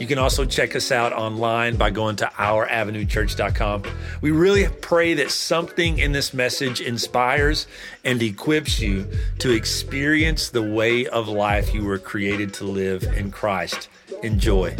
You 0.00 0.06
can 0.06 0.16
also 0.16 0.46
check 0.46 0.74
us 0.74 0.90
out 0.90 1.12
online 1.12 1.76
by 1.76 1.90
going 1.90 2.16
to 2.16 2.24
ouravenuechurch.com. 2.24 3.82
We 4.22 4.30
really 4.30 4.66
pray 4.80 5.12
that 5.12 5.30
something 5.30 5.98
in 5.98 6.12
this 6.12 6.32
message 6.32 6.80
inspires 6.80 7.66
and 8.02 8.22
equips 8.22 8.80
you 8.80 9.06
to 9.40 9.50
experience 9.50 10.48
the 10.48 10.62
way 10.62 11.06
of 11.06 11.28
life 11.28 11.74
you 11.74 11.84
were 11.84 11.98
created 11.98 12.54
to 12.54 12.64
live 12.64 13.02
in 13.02 13.30
Christ. 13.30 13.90
Enjoy. 14.22 14.74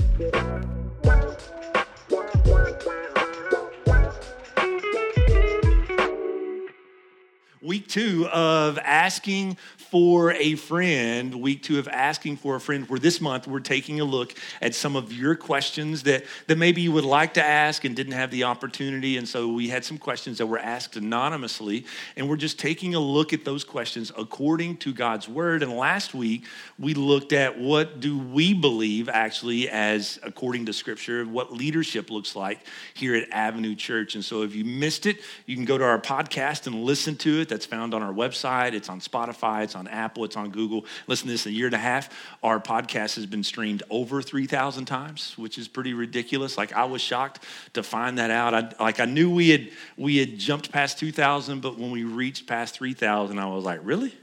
Week 7.60 7.86
two 7.88 8.26
of 8.28 8.78
asking 8.78 9.58
for 9.90 10.32
a 10.32 10.54
friend, 10.54 11.34
week 11.34 11.64
two 11.64 11.78
of 11.80 11.88
asking 11.88 12.36
for 12.36 12.54
a 12.54 12.60
friend, 12.60 12.88
where 12.88 13.00
this 13.00 13.20
month 13.20 13.48
we're 13.48 13.58
taking 13.58 14.00
a 14.00 14.04
look 14.04 14.34
at 14.62 14.72
some 14.74 14.94
of 14.94 15.12
your 15.12 15.34
questions 15.34 16.04
that, 16.04 16.24
that 16.46 16.56
maybe 16.56 16.80
you 16.80 16.92
would 16.92 17.04
like 17.04 17.34
to 17.34 17.44
ask 17.44 17.84
and 17.84 17.96
didn't 17.96 18.12
have 18.12 18.30
the 18.30 18.44
opportunity. 18.44 19.16
And 19.16 19.28
so 19.28 19.52
we 19.52 19.68
had 19.68 19.84
some 19.84 19.98
questions 19.98 20.38
that 20.38 20.46
were 20.46 20.60
asked 20.60 20.96
anonymously, 20.96 21.86
and 22.16 22.28
we're 22.28 22.36
just 22.36 22.58
taking 22.58 22.94
a 22.94 23.00
look 23.00 23.32
at 23.32 23.44
those 23.44 23.64
questions 23.64 24.12
according 24.16 24.76
to 24.78 24.92
God's 24.92 25.28
word. 25.28 25.64
And 25.64 25.72
last 25.72 26.14
week 26.14 26.44
we 26.78 26.94
looked 26.94 27.32
at 27.32 27.58
what 27.58 27.98
do 27.98 28.16
we 28.16 28.54
believe 28.54 29.08
actually 29.08 29.68
as 29.68 30.20
according 30.22 30.66
to 30.66 30.72
scripture, 30.72 31.24
what 31.24 31.52
leadership 31.52 32.10
looks 32.10 32.36
like 32.36 32.60
here 32.94 33.16
at 33.16 33.28
Avenue 33.32 33.74
Church. 33.74 34.14
And 34.14 34.24
so 34.24 34.42
if 34.42 34.54
you 34.54 34.64
missed 34.64 35.06
it, 35.06 35.18
you 35.46 35.56
can 35.56 35.64
go 35.64 35.76
to 35.76 35.84
our 35.84 36.00
podcast 36.00 36.68
and 36.68 36.84
listen 36.84 37.16
to 37.16 37.40
it. 37.40 37.48
That's 37.48 37.66
found 37.66 37.92
on 37.92 38.02
our 38.02 38.12
website, 38.12 38.72
it's 38.72 38.88
on 38.88 39.00
Spotify, 39.00 39.64
it's 39.64 39.74
on 39.74 39.79
on 39.80 39.88
Apple, 39.88 40.24
it's 40.24 40.36
on 40.36 40.50
Google. 40.50 40.84
Listen 41.08 41.26
to 41.26 41.32
this, 41.32 41.46
a 41.46 41.50
year 41.50 41.66
and 41.66 41.74
a 41.74 41.78
half, 41.78 42.10
our 42.42 42.60
podcast 42.60 43.16
has 43.16 43.26
been 43.26 43.42
streamed 43.42 43.82
over 43.90 44.22
3,000 44.22 44.84
times, 44.84 45.36
which 45.36 45.58
is 45.58 45.66
pretty 45.66 45.94
ridiculous. 45.94 46.56
Like 46.56 46.72
I 46.72 46.84
was 46.84 47.02
shocked 47.02 47.42
to 47.72 47.82
find 47.82 48.18
that 48.18 48.30
out. 48.30 48.54
I, 48.54 48.82
like 48.82 49.00
I 49.00 49.06
knew 49.06 49.30
we 49.30 49.48
had, 49.48 49.70
we 49.96 50.18
had 50.18 50.38
jumped 50.38 50.70
past 50.70 50.98
2,000, 50.98 51.60
but 51.60 51.78
when 51.78 51.90
we 51.90 52.04
reached 52.04 52.46
past 52.46 52.74
3,000, 52.74 53.38
I 53.38 53.46
was 53.46 53.64
like, 53.64 53.80
really? 53.82 54.14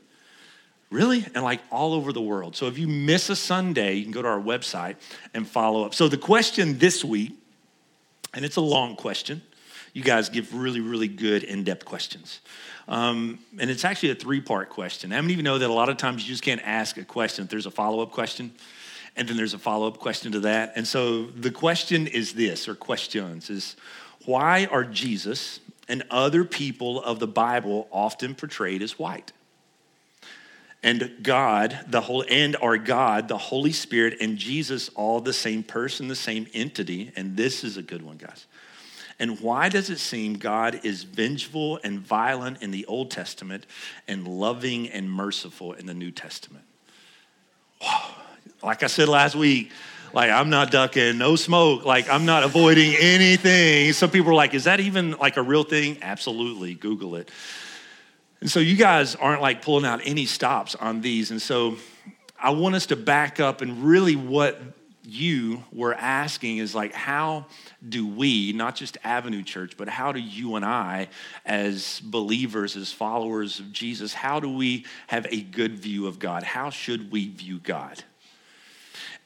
Really? 0.89 1.25
And 1.35 1.44
like 1.44 1.59
all 1.72 1.94
over 1.94 2.13
the 2.13 2.22
world. 2.22 2.55
So 2.55 2.67
if 2.67 2.78
you 2.78 2.88
miss 2.88 3.30
a 3.30 3.35
Sunday, 3.35 3.95
you 3.95 4.03
can 4.03 4.13
go 4.13 4.22
to 4.22 4.28
our 4.28 4.39
website 4.39 4.95
and 5.33 5.45
follow 5.45 5.83
up. 5.83 5.94
So 5.94 6.08
the 6.08 6.17
question 6.17 6.78
this 6.78 7.03
week, 7.03 7.33
and 8.33 8.45
it's 8.45 8.55
a 8.55 8.61
long 8.61 8.95
question. 8.95 9.41
You 9.98 10.03
guys 10.03 10.30
give 10.30 10.53
really, 10.53 10.80
really 10.80 11.08
good 11.08 11.44
in 11.44 11.64
depth 11.64 11.84
questions. 11.84 12.42
Um, 12.88 13.40
and 13.58 13.67
it's 13.72 13.84
actually 13.84 14.12
a 14.12 14.16
three 14.16 14.40
part 14.40 14.70
question. 14.70 15.09
How 15.09 15.22
many 15.22 15.34
of 15.34 15.38
you 15.38 15.44
know 15.44 15.58
that 15.58 15.67
a 15.67 15.73
lot 15.73 15.90
of 15.90 15.98
times 15.98 16.22
you 16.22 16.30
just 16.30 16.44
can't 16.44 16.62
ask 16.64 16.98
a 16.98 17.03
question 17.03 17.45
if 17.45 17.50
there's 17.50 17.66
a 17.66 17.72
follow 17.72 18.03
up 18.03 18.12
question? 18.12 18.52
And 19.16 19.28
then 19.28 19.38
there's 19.38 19.56
a 19.56 19.58
follow 19.58 19.88
up 19.88 19.98
question 19.98 20.34
to 20.34 20.42
that. 20.42 20.73
And 20.75 20.88
so 20.88 21.25
the 21.25 21.50
question 21.50 22.06
is 22.06 22.34
this, 22.34 22.68
or 22.68 22.75
questions, 22.75 23.50
is 23.50 23.75
why 24.25 24.68
are 24.68 24.84
Jesus 24.84 25.62
and 25.90 26.03
other 26.12 26.45
people 26.45 27.02
of 27.02 27.18
the 27.18 27.25
Bible 27.25 27.88
often 27.92 28.36
portrayed 28.36 28.84
as 28.84 29.00
white? 29.00 29.31
and 30.84 31.12
God, 31.24 31.78
the 31.88 32.02
whole 32.02 32.24
and 32.29 32.56
our 32.58 32.78
God, 32.78 33.28
the 33.28 33.38
Holy 33.38 33.72
Spirit, 33.72 34.18
and 34.22 34.38
Jesus, 34.38 34.90
all 34.90 35.19
the 35.19 35.34
same 35.34 35.64
person, 35.64 36.08
the 36.08 36.16
same 36.16 36.46
entity. 36.53 37.12
And 37.16 37.35
this 37.35 37.64
is 37.64 37.78
a 37.78 37.81
good 37.81 38.03
one, 38.03 38.18
guys. 38.18 38.46
And 39.19 39.39
why 39.39 39.69
does 39.69 39.89
it 39.89 40.00
seem 40.00 40.35
God 40.35 40.81
is 40.83 41.03
vengeful 41.03 41.79
and 41.83 42.00
violent 42.00 42.61
in 42.61 42.72
the 42.72 42.85
Old 42.85 43.09
Testament 43.09 43.66
and 44.07 44.28
loving 44.28 44.89
and 44.89 45.11
merciful 45.11 45.73
in 45.73 45.88
the 45.88 45.94
New 45.94 46.11
Testament? 46.11 46.66
Like 48.61 48.83
I 48.83 48.88
said 48.88 49.09
last 49.09 49.35
week, 49.35 49.72
like 50.13 50.29
I'm 50.31 50.50
not 50.50 50.72
ducking, 50.72 51.17
no 51.17 51.35
smoke, 51.35 51.83
like 51.83 52.09
I'm 52.09 52.25
not 52.25 52.44
avoiding 52.44 52.95
anything. 52.95 53.91
Some 53.94 54.09
people 54.09 54.31
are 54.31 54.35
like, 54.35 54.53
is 54.53 54.66
that 54.66 54.79
even 54.79 55.11
like 55.11 55.38
a 55.38 55.41
real 55.41 55.63
thing? 55.63 55.97
Absolutely, 56.01 56.75
Google 56.75 57.16
it. 57.16 57.29
And 58.39 58.49
so 58.49 58.59
you 58.59 58.75
guys 58.75 59.16
aren't 59.16 59.41
like 59.41 59.63
pulling 59.63 59.85
out 59.85 60.01
any 60.05 60.25
stops 60.25 60.75
on 60.75 61.01
these. 61.01 61.31
And 61.31 61.41
so 61.41 61.78
I 62.39 62.51
want 62.51 62.75
us 62.75 62.85
to 62.88 62.95
back 62.95 63.39
up 63.39 63.61
and 63.61 63.84
really 63.84 64.16
what 64.16 64.61
you 65.07 65.63
were 65.72 65.94
asking 65.94 66.57
is 66.57 66.75
like, 66.75 66.94
how 66.94 67.45
do 67.88 68.06
we, 68.06 68.51
not 68.51 68.75
just 68.75 68.97
Avenue 69.06 69.41
Church, 69.41 69.78
but 69.78 69.88
how 69.88 70.12
do 70.12 70.19
you 70.19 70.56
and 70.56 70.66
I, 70.66 71.07
as 71.45 72.01
believers, 72.01 72.75
as 72.75 72.91
followers 72.91 73.59
of 73.59 73.72
Jesus, 73.72 74.13
how 74.13 74.41
do 74.41 74.53
we 74.53 74.85
have 75.07 75.25
a 75.29 75.41
good 75.41 75.79
view 75.79 76.07
of 76.07 76.19
God? 76.19 76.44
How 76.44 76.69
should 76.69 77.09
we 77.09 77.29
view 77.29 77.59
God? 77.59 78.03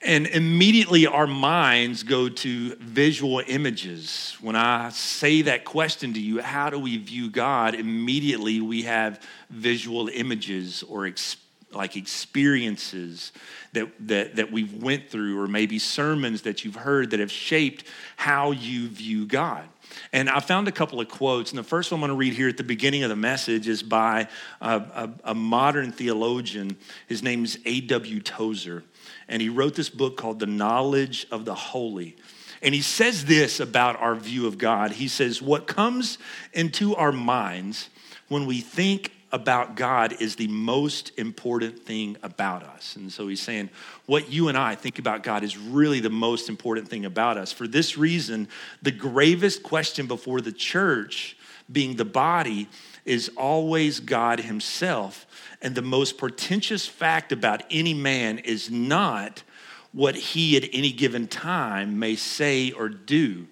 And 0.03 0.27
immediately 0.27 1.07
our 1.07 1.27
minds 1.27 2.03
go 2.03 2.29
to 2.29 2.75
visual 2.75 3.41
images. 3.45 4.37
When 4.39 4.55
I 4.55 4.89
say 4.89 5.43
that 5.43 5.65
question 5.65 6.13
to 6.13 6.19
you, 6.19 6.41
how 6.41 6.69
do 6.69 6.77
we 6.77 6.97
view 6.97 7.29
God? 7.29 7.73
Immediately 7.73 8.61
we 8.61 8.83
have 8.83 9.19
visual 9.49 10.09
images 10.09 10.83
or 10.83 11.07
experiences 11.07 11.40
like 11.73 11.95
experiences 11.95 13.31
that, 13.73 13.89
that, 14.07 14.35
that 14.35 14.51
we've 14.51 14.81
went 14.81 15.09
through 15.09 15.39
or 15.39 15.47
maybe 15.47 15.79
sermons 15.79 16.43
that 16.43 16.63
you've 16.63 16.75
heard 16.75 17.11
that 17.11 17.19
have 17.19 17.31
shaped 17.31 17.85
how 18.15 18.51
you 18.51 18.87
view 18.87 19.25
god. 19.25 19.67
And 20.13 20.29
i 20.29 20.39
found 20.39 20.67
a 20.67 20.71
couple 20.71 20.99
of 21.01 21.09
quotes 21.09 21.51
and 21.51 21.59
the 21.59 21.63
first 21.63 21.91
one 21.91 21.97
i'm 21.97 22.01
going 22.01 22.09
to 22.09 22.19
read 22.19 22.33
here 22.33 22.49
at 22.49 22.57
the 22.57 22.63
beginning 22.63 23.03
of 23.03 23.09
the 23.09 23.15
message 23.15 23.67
is 23.67 23.83
by 23.83 24.27
a, 24.61 24.75
a, 24.75 25.09
a 25.25 25.35
modern 25.35 25.91
theologian. 25.91 26.77
His 27.07 27.21
name 27.23 27.43
is 27.43 27.59
a.w 27.65 28.21
tozer 28.21 28.83
and 29.27 29.41
he 29.41 29.49
wrote 29.49 29.75
this 29.75 29.89
book 29.89 30.17
called 30.17 30.39
the 30.39 30.45
knowledge 30.45 31.25
of 31.31 31.45
the 31.45 31.55
holy. 31.55 32.15
And 32.61 32.75
he 32.75 32.81
says 32.81 33.25
this 33.25 33.59
about 33.59 33.99
our 33.99 34.15
view 34.15 34.45
of 34.45 34.57
god. 34.57 34.91
He 34.91 35.07
says 35.07 35.41
what 35.41 35.67
comes 35.67 36.17
into 36.53 36.95
our 36.95 37.11
minds 37.11 37.89
when 38.27 38.45
we 38.45 38.61
think 38.61 39.11
about 39.31 39.75
God 39.75 40.21
is 40.21 40.35
the 40.35 40.47
most 40.47 41.11
important 41.17 41.79
thing 41.79 42.17
about 42.21 42.63
us. 42.63 42.95
And 42.95 43.11
so 43.11 43.27
he's 43.27 43.41
saying, 43.41 43.69
what 44.05 44.29
you 44.29 44.49
and 44.49 44.57
I 44.57 44.75
think 44.75 44.99
about 44.99 45.23
God 45.23 45.43
is 45.43 45.57
really 45.57 45.99
the 45.99 46.09
most 46.09 46.49
important 46.49 46.87
thing 46.87 47.05
about 47.05 47.37
us. 47.37 47.51
For 47.51 47.67
this 47.67 47.97
reason, 47.97 48.47
the 48.81 48.91
gravest 48.91 49.63
question 49.63 50.07
before 50.07 50.41
the 50.41 50.51
church, 50.51 51.37
being 51.71 51.95
the 51.95 52.05
body, 52.05 52.67
is 53.05 53.29
always 53.37 53.99
God 53.99 54.39
Himself. 54.39 55.25
And 55.61 55.75
the 55.75 55.81
most 55.81 56.17
portentous 56.17 56.85
fact 56.85 57.31
about 57.31 57.63
any 57.69 57.93
man 57.93 58.39
is 58.39 58.69
not 58.69 59.43
what 59.91 60.15
he 60.15 60.57
at 60.57 60.63
any 60.71 60.91
given 60.91 61.27
time 61.27 61.99
may 61.99 62.15
say 62.15 62.71
or 62.71 62.89
do. 62.89 63.47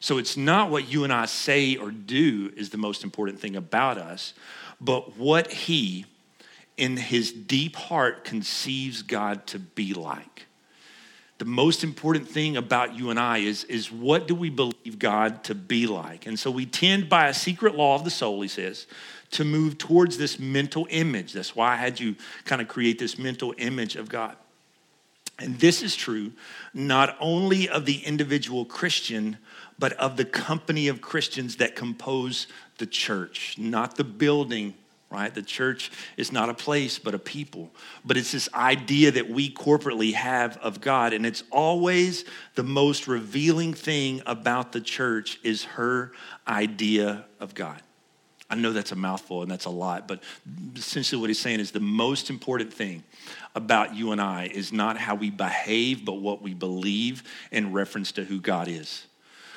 So 0.00 0.18
it's 0.18 0.36
not 0.36 0.70
what 0.70 0.88
you 0.88 1.04
and 1.04 1.12
I 1.12 1.26
say 1.26 1.76
or 1.76 1.90
do 1.90 2.52
is 2.56 2.70
the 2.70 2.76
most 2.78 3.04
important 3.04 3.40
thing 3.40 3.56
about 3.56 3.96
us 3.96 4.34
but 4.84 5.16
what 5.16 5.50
he, 5.50 6.06
in 6.76 6.96
his 6.96 7.32
deep 7.32 7.76
heart, 7.76 8.24
conceives 8.24 9.02
God 9.02 9.46
to 9.48 9.58
be 9.58 9.94
like. 9.94 10.46
The 11.38 11.44
most 11.44 11.82
important 11.82 12.28
thing 12.28 12.56
about 12.56 12.96
you 12.96 13.10
and 13.10 13.18
I 13.18 13.38
is, 13.38 13.64
is 13.64 13.90
what 13.90 14.28
do 14.28 14.34
we 14.34 14.50
believe 14.50 14.98
God 14.98 15.42
to 15.44 15.54
be 15.54 15.86
like? 15.86 16.26
And 16.26 16.38
so 16.38 16.50
we 16.50 16.64
tend, 16.64 17.08
by 17.08 17.26
a 17.26 17.34
secret 17.34 17.74
law 17.74 17.96
of 17.96 18.04
the 18.04 18.10
soul, 18.10 18.40
he 18.40 18.48
says, 18.48 18.86
to 19.32 19.44
move 19.44 19.76
towards 19.76 20.16
this 20.16 20.38
mental 20.38 20.86
image. 20.90 21.32
That's 21.32 21.56
why 21.56 21.72
I 21.72 21.76
had 21.76 21.98
you 21.98 22.14
kind 22.44 22.62
of 22.62 22.68
create 22.68 23.00
this 23.00 23.18
mental 23.18 23.52
image 23.58 23.96
of 23.96 24.08
God. 24.08 24.36
And 25.40 25.58
this 25.58 25.82
is 25.82 25.96
true 25.96 26.32
not 26.72 27.16
only 27.18 27.68
of 27.68 27.84
the 27.84 27.98
individual 27.98 28.64
Christian, 28.64 29.38
but 29.76 29.92
of 29.94 30.16
the 30.16 30.24
company 30.24 30.86
of 30.86 31.00
Christians 31.00 31.56
that 31.56 31.74
compose 31.74 32.46
the 32.78 32.86
church, 32.86 33.56
not 33.58 33.96
the 33.96 34.04
building, 34.04 34.74
right? 35.10 35.32
The 35.32 35.42
church 35.42 35.92
is 36.16 36.32
not 36.32 36.48
a 36.48 36.54
place, 36.54 36.98
but 36.98 37.14
a 37.14 37.18
people. 37.18 37.70
But 38.04 38.16
it's 38.16 38.32
this 38.32 38.48
idea 38.52 39.12
that 39.12 39.30
we 39.30 39.50
corporately 39.50 40.12
have 40.14 40.56
of 40.58 40.80
God. 40.80 41.12
And 41.12 41.24
it's 41.24 41.44
always 41.50 42.24
the 42.56 42.64
most 42.64 43.06
revealing 43.06 43.74
thing 43.74 44.22
about 44.26 44.72
the 44.72 44.80
church 44.80 45.38
is 45.42 45.64
her 45.64 46.12
idea 46.48 47.24
of 47.38 47.54
God. 47.54 47.80
I 48.50 48.56
know 48.56 48.72
that's 48.72 48.92
a 48.92 48.96
mouthful 48.96 49.42
and 49.42 49.50
that's 49.50 49.64
a 49.64 49.70
lot, 49.70 50.06
but 50.06 50.22
essentially 50.76 51.20
what 51.20 51.30
he's 51.30 51.38
saying 51.38 51.60
is 51.60 51.70
the 51.70 51.80
most 51.80 52.28
important 52.28 52.72
thing 52.72 53.02
about 53.54 53.94
you 53.94 54.12
and 54.12 54.20
I 54.20 54.46
is 54.52 54.72
not 54.72 54.98
how 54.98 55.14
we 55.14 55.30
behave, 55.30 56.04
but 56.04 56.14
what 56.14 56.42
we 56.42 56.54
believe 56.54 57.22
in 57.50 57.72
reference 57.72 58.12
to 58.12 58.24
who 58.24 58.40
God 58.40 58.68
is. 58.68 59.06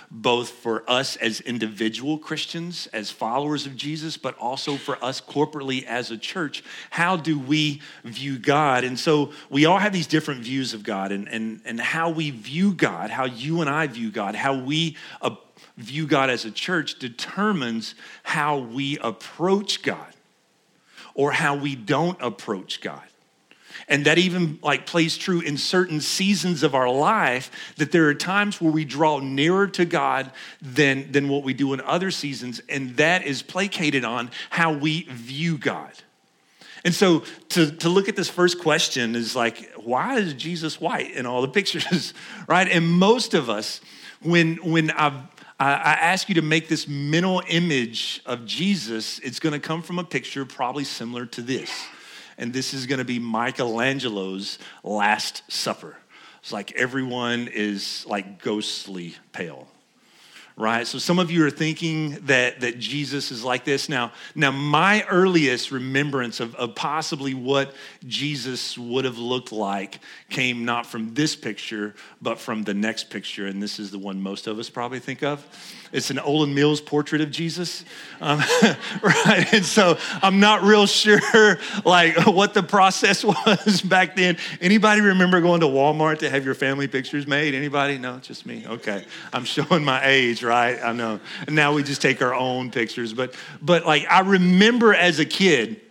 Both 0.09 0.49
for 0.49 0.89
us 0.89 1.15
as 1.17 1.41
individual 1.41 2.17
Christians, 2.17 2.87
as 2.93 3.11
followers 3.11 3.65
of 3.65 3.75
Jesus, 3.75 4.17
but 4.17 4.37
also 4.37 4.77
for 4.77 5.03
us 5.03 5.19
corporately 5.19 5.83
as 5.83 6.11
a 6.11 6.17
church. 6.17 6.63
How 6.89 7.17
do 7.17 7.37
we 7.37 7.81
view 8.03 8.39
God? 8.39 8.83
And 8.83 8.97
so 8.97 9.31
we 9.49 9.65
all 9.65 9.79
have 9.79 9.91
these 9.91 10.07
different 10.07 10.41
views 10.41 10.73
of 10.73 10.83
God, 10.83 11.11
and, 11.11 11.27
and, 11.27 11.61
and 11.65 11.79
how 11.79 12.09
we 12.09 12.31
view 12.31 12.73
God, 12.73 13.09
how 13.09 13.25
you 13.25 13.61
and 13.61 13.69
I 13.69 13.87
view 13.87 14.09
God, 14.09 14.35
how 14.35 14.57
we 14.57 14.95
uh, 15.21 15.35
view 15.77 16.07
God 16.07 16.29
as 16.29 16.45
a 16.45 16.51
church 16.51 16.99
determines 16.99 17.95
how 18.23 18.57
we 18.57 18.97
approach 18.99 19.83
God 19.83 20.13
or 21.13 21.31
how 21.31 21.55
we 21.55 21.75
don't 21.75 22.17
approach 22.21 22.79
God. 22.79 23.03
And 23.87 24.05
that 24.05 24.17
even 24.17 24.59
like 24.61 24.85
plays 24.85 25.17
true 25.17 25.41
in 25.41 25.57
certain 25.57 26.01
seasons 26.01 26.63
of 26.63 26.75
our 26.75 26.89
life 26.89 27.51
that 27.77 27.91
there 27.91 28.07
are 28.07 28.13
times 28.13 28.61
where 28.61 28.71
we 28.71 28.85
draw 28.85 29.19
nearer 29.19 29.67
to 29.67 29.85
God 29.85 30.31
than, 30.61 31.11
than 31.11 31.29
what 31.29 31.43
we 31.43 31.53
do 31.53 31.73
in 31.73 31.81
other 31.81 32.11
seasons. 32.11 32.61
And 32.69 32.97
that 32.97 33.25
is 33.25 33.41
placated 33.41 34.03
on 34.03 34.31
how 34.49 34.73
we 34.73 35.03
view 35.03 35.57
God. 35.57 35.91
And 36.83 36.93
so 36.93 37.23
to, 37.49 37.71
to 37.71 37.89
look 37.89 38.07
at 38.07 38.15
this 38.15 38.29
first 38.29 38.59
question 38.59 39.15
is 39.15 39.35
like, 39.35 39.73
why 39.75 40.19
is 40.19 40.33
Jesus 40.33 40.79
white 40.79 41.11
in 41.11 41.25
all 41.25 41.41
the 41.41 41.47
pictures, 41.59 42.13
right? 42.47 42.67
And 42.67 42.87
most 42.87 43.33
of 43.33 43.49
us, 43.49 43.81
when, 44.21 44.55
when 44.57 44.91
I've 44.91 45.15
I 45.59 45.93
ask 45.93 46.29
you 46.29 46.35
to 46.35 46.43
make 46.43 46.67
this 46.67 46.87
mental 46.87 47.41
image 47.47 48.21
of 48.27 48.45
Jesus. 48.45 49.17
It's 49.19 49.39
to 49.39 49.59
come 49.59 49.81
from 49.81 49.97
a 49.97 50.03
picture 50.03 50.45
probably 50.45 50.83
similar 50.83 51.25
to 51.25 51.41
this. 51.41 51.71
And 52.37 52.53
this 52.53 52.73
is 52.73 52.85
going 52.85 52.99
to 52.99 53.05
be 53.05 53.19
Michelangelo's 53.19 54.59
Last 54.83 55.43
Supper. 55.51 55.97
It's 56.39 56.51
like 56.51 56.71
everyone 56.73 57.47
is 57.47 58.05
like 58.07 58.41
ghostly 58.41 59.15
pale 59.31 59.67
right? 60.57 60.87
So 60.87 60.97
some 60.97 61.19
of 61.19 61.29
you 61.29 61.45
are 61.45 61.51
thinking 61.51 62.17
that, 62.25 62.61
that 62.61 62.79
Jesus 62.79 63.31
is 63.31 63.43
like 63.43 63.63
this. 63.63 63.87
Now, 63.87 64.11
now 64.33 64.49
my 64.49 65.05
earliest 65.07 65.71
remembrance 65.71 66.39
of, 66.39 66.55
of 66.55 66.73
possibly 66.73 67.35
what 67.35 67.75
Jesus 68.07 68.75
would 68.75 69.05
have 69.05 69.19
looked 69.19 69.51
like 69.51 69.99
came 70.31 70.65
not 70.65 70.87
from 70.87 71.13
this 71.13 71.35
picture, 71.35 71.93
but 72.23 72.39
from 72.39 72.63
the 72.63 72.73
next 72.73 73.11
picture. 73.11 73.45
And 73.45 73.61
this 73.61 73.77
is 73.77 73.91
the 73.91 73.99
one 73.99 74.19
most 74.19 74.47
of 74.47 74.57
us 74.57 74.67
probably 74.67 74.99
think 74.99 75.21
of. 75.21 75.45
It's 75.91 76.09
an 76.09 76.17
Olan 76.17 76.53
Mills 76.53 76.81
portrait 76.81 77.21
of 77.21 77.31
Jesus, 77.31 77.85
um, 78.19 78.39
right? 79.01 79.47
And 79.53 79.63
so 79.63 79.97
I'm 80.21 80.39
not 80.39 80.63
real 80.63 80.85
sure 80.85 81.59
like 81.85 82.25
what 82.25 82.53
the 82.53 82.63
process 82.63 83.23
was 83.45 83.81
back 83.81 84.15
then. 84.15 84.37
Anybody 84.59 85.01
remember 85.01 85.39
going 85.39 85.61
to 85.61 85.67
Walmart 85.67 86.19
to 86.19 86.29
have 86.29 86.43
your 86.43 86.55
family 86.55 86.87
pictures 86.87 87.27
made? 87.27 87.53
Anybody? 87.53 87.97
No, 87.97 88.17
just 88.17 88.45
me. 88.45 88.65
Okay, 88.67 89.05
I'm 89.31 89.45
showing 89.45 89.85
my 89.85 90.05
age, 90.05 90.43
right? 90.47 90.79
I 90.81 90.93
know. 90.93 91.19
Now 91.47 91.73
we 91.73 91.83
just 91.83 92.01
take 92.01 92.21
our 92.21 92.33
own 92.33 92.71
pictures, 92.71 93.13
but 93.13 93.35
but 93.61 93.85
like 93.85 94.05
I 94.09 94.21
remember 94.21 94.93
as 94.93 95.19
a 95.19 95.25
kid 95.25 95.81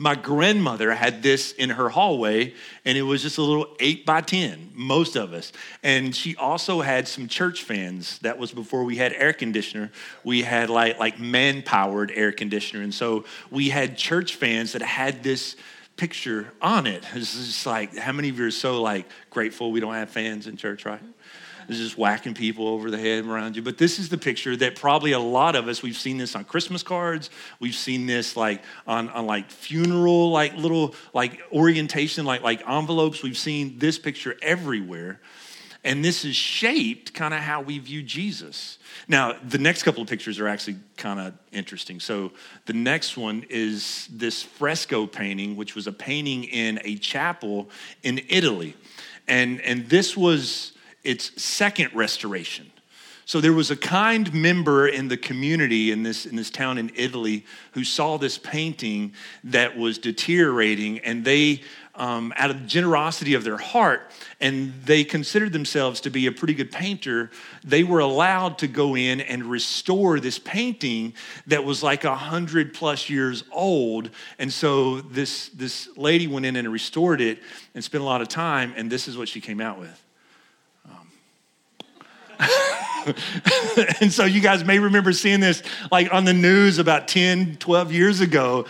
my 0.00 0.14
grandmother 0.14 0.94
had 0.94 1.22
this 1.22 1.52
in 1.52 1.68
her 1.68 1.90
hallway, 1.90 2.54
and 2.86 2.96
it 2.96 3.02
was 3.02 3.20
just 3.20 3.36
a 3.36 3.42
little 3.42 3.66
eight 3.80 4.06
by 4.06 4.22
10, 4.22 4.70
most 4.72 5.14
of 5.14 5.34
us. 5.34 5.52
And 5.82 6.16
she 6.16 6.34
also 6.36 6.80
had 6.80 7.06
some 7.06 7.28
church 7.28 7.64
fans. 7.64 8.18
That 8.20 8.38
was 8.38 8.50
before 8.50 8.84
we 8.84 8.96
had 8.96 9.12
air 9.12 9.34
conditioner. 9.34 9.92
We 10.24 10.40
had 10.40 10.70
like, 10.70 10.98
like 10.98 11.20
man 11.20 11.60
powered 11.60 12.10
air 12.12 12.32
conditioner. 12.32 12.82
And 12.82 12.94
so 12.94 13.26
we 13.50 13.68
had 13.68 13.98
church 13.98 14.36
fans 14.36 14.72
that 14.72 14.80
had 14.80 15.22
this 15.22 15.54
picture 15.98 16.50
on 16.62 16.86
it. 16.86 17.04
It's 17.14 17.34
just 17.34 17.66
like, 17.66 17.94
how 17.94 18.12
many 18.12 18.30
of 18.30 18.38
you 18.38 18.46
are 18.46 18.50
so 18.50 18.80
like 18.80 19.04
grateful 19.28 19.70
we 19.70 19.80
don't 19.80 19.92
have 19.92 20.08
fans 20.08 20.46
in 20.46 20.56
church, 20.56 20.86
right? 20.86 21.02
Is 21.68 21.78
just 21.78 21.98
whacking 21.98 22.34
people 22.34 22.68
over 22.68 22.90
the 22.90 22.98
head 22.98 23.24
around 23.24 23.56
you. 23.56 23.62
But 23.62 23.78
this 23.78 23.98
is 23.98 24.08
the 24.08 24.18
picture 24.18 24.56
that 24.56 24.76
probably 24.76 25.12
a 25.12 25.18
lot 25.18 25.56
of 25.56 25.68
us, 25.68 25.82
we've 25.82 25.96
seen 25.96 26.18
this 26.18 26.34
on 26.34 26.44
Christmas 26.44 26.82
cards. 26.82 27.30
We've 27.58 27.74
seen 27.74 28.06
this 28.06 28.36
like 28.36 28.62
on, 28.86 29.08
on 29.10 29.26
like 29.26 29.50
funeral, 29.50 30.30
like 30.30 30.54
little 30.56 30.94
like 31.12 31.40
orientation, 31.52 32.24
like, 32.24 32.42
like 32.42 32.66
envelopes. 32.68 33.22
We've 33.22 33.38
seen 33.38 33.78
this 33.78 33.98
picture 33.98 34.36
everywhere. 34.42 35.20
And 35.82 36.04
this 36.04 36.26
is 36.26 36.36
shaped 36.36 37.14
kind 37.14 37.32
of 37.32 37.40
how 37.40 37.62
we 37.62 37.78
view 37.78 38.02
Jesus. 38.02 38.78
Now, 39.08 39.36
the 39.42 39.56
next 39.56 39.82
couple 39.82 40.02
of 40.02 40.08
pictures 40.08 40.38
are 40.38 40.46
actually 40.46 40.76
kind 40.98 41.18
of 41.18 41.32
interesting. 41.52 42.00
So, 42.00 42.32
the 42.66 42.74
next 42.74 43.16
one 43.16 43.46
is 43.48 44.06
this 44.12 44.42
fresco 44.42 45.06
painting, 45.06 45.56
which 45.56 45.74
was 45.74 45.86
a 45.86 45.92
painting 45.92 46.44
in 46.44 46.80
a 46.84 46.96
chapel 46.96 47.70
in 48.02 48.20
Italy. 48.28 48.76
And, 49.26 49.60
and 49.62 49.88
this 49.88 50.16
was 50.16 50.72
its 51.04 51.42
second 51.42 51.94
restoration. 51.94 52.70
So 53.30 53.40
there 53.40 53.52
was 53.52 53.70
a 53.70 53.76
kind 53.76 54.34
member 54.34 54.88
in 54.88 55.06
the 55.06 55.16
community 55.16 55.92
in 55.92 56.02
this, 56.02 56.26
in 56.26 56.34
this 56.34 56.50
town 56.50 56.78
in 56.78 56.90
Italy 56.96 57.44
who 57.70 57.84
saw 57.84 58.18
this 58.18 58.38
painting 58.38 59.12
that 59.44 59.78
was 59.78 59.98
deteriorating, 59.98 60.98
and 60.98 61.24
they, 61.24 61.60
um, 61.94 62.32
out 62.36 62.50
of 62.50 62.60
the 62.60 62.66
generosity 62.66 63.34
of 63.34 63.44
their 63.44 63.56
heart, 63.56 64.10
and 64.40 64.72
they 64.84 65.04
considered 65.04 65.52
themselves 65.52 66.00
to 66.00 66.10
be 66.10 66.26
a 66.26 66.32
pretty 66.32 66.54
good 66.54 66.72
painter, 66.72 67.30
they 67.62 67.84
were 67.84 68.00
allowed 68.00 68.58
to 68.58 68.66
go 68.66 68.96
in 68.96 69.20
and 69.20 69.44
restore 69.44 70.18
this 70.18 70.40
painting 70.40 71.14
that 71.46 71.62
was 71.62 71.84
like 71.84 72.02
a 72.02 72.16
hundred 72.16 72.74
plus 72.74 73.08
years 73.08 73.44
old. 73.52 74.10
And 74.40 74.52
so 74.52 75.02
this, 75.02 75.50
this 75.50 75.88
lady 75.96 76.26
went 76.26 76.46
in 76.46 76.56
and 76.56 76.66
restored 76.72 77.20
it 77.20 77.38
and 77.76 77.84
spent 77.84 78.02
a 78.02 78.04
lot 78.04 78.22
of 78.22 78.26
time, 78.26 78.74
and 78.76 78.90
this 78.90 79.06
is 79.06 79.16
what 79.16 79.28
she 79.28 79.40
came 79.40 79.60
out 79.60 79.78
with. 79.78 80.04
and 84.00 84.12
so 84.12 84.24
you 84.24 84.40
guys 84.40 84.64
may 84.64 84.78
remember 84.78 85.12
seeing 85.12 85.40
this 85.40 85.62
like 85.90 86.12
on 86.12 86.24
the 86.24 86.32
news 86.32 86.78
about 86.78 87.08
10, 87.08 87.56
12 87.56 87.92
years 87.92 88.20
ago. 88.20 88.66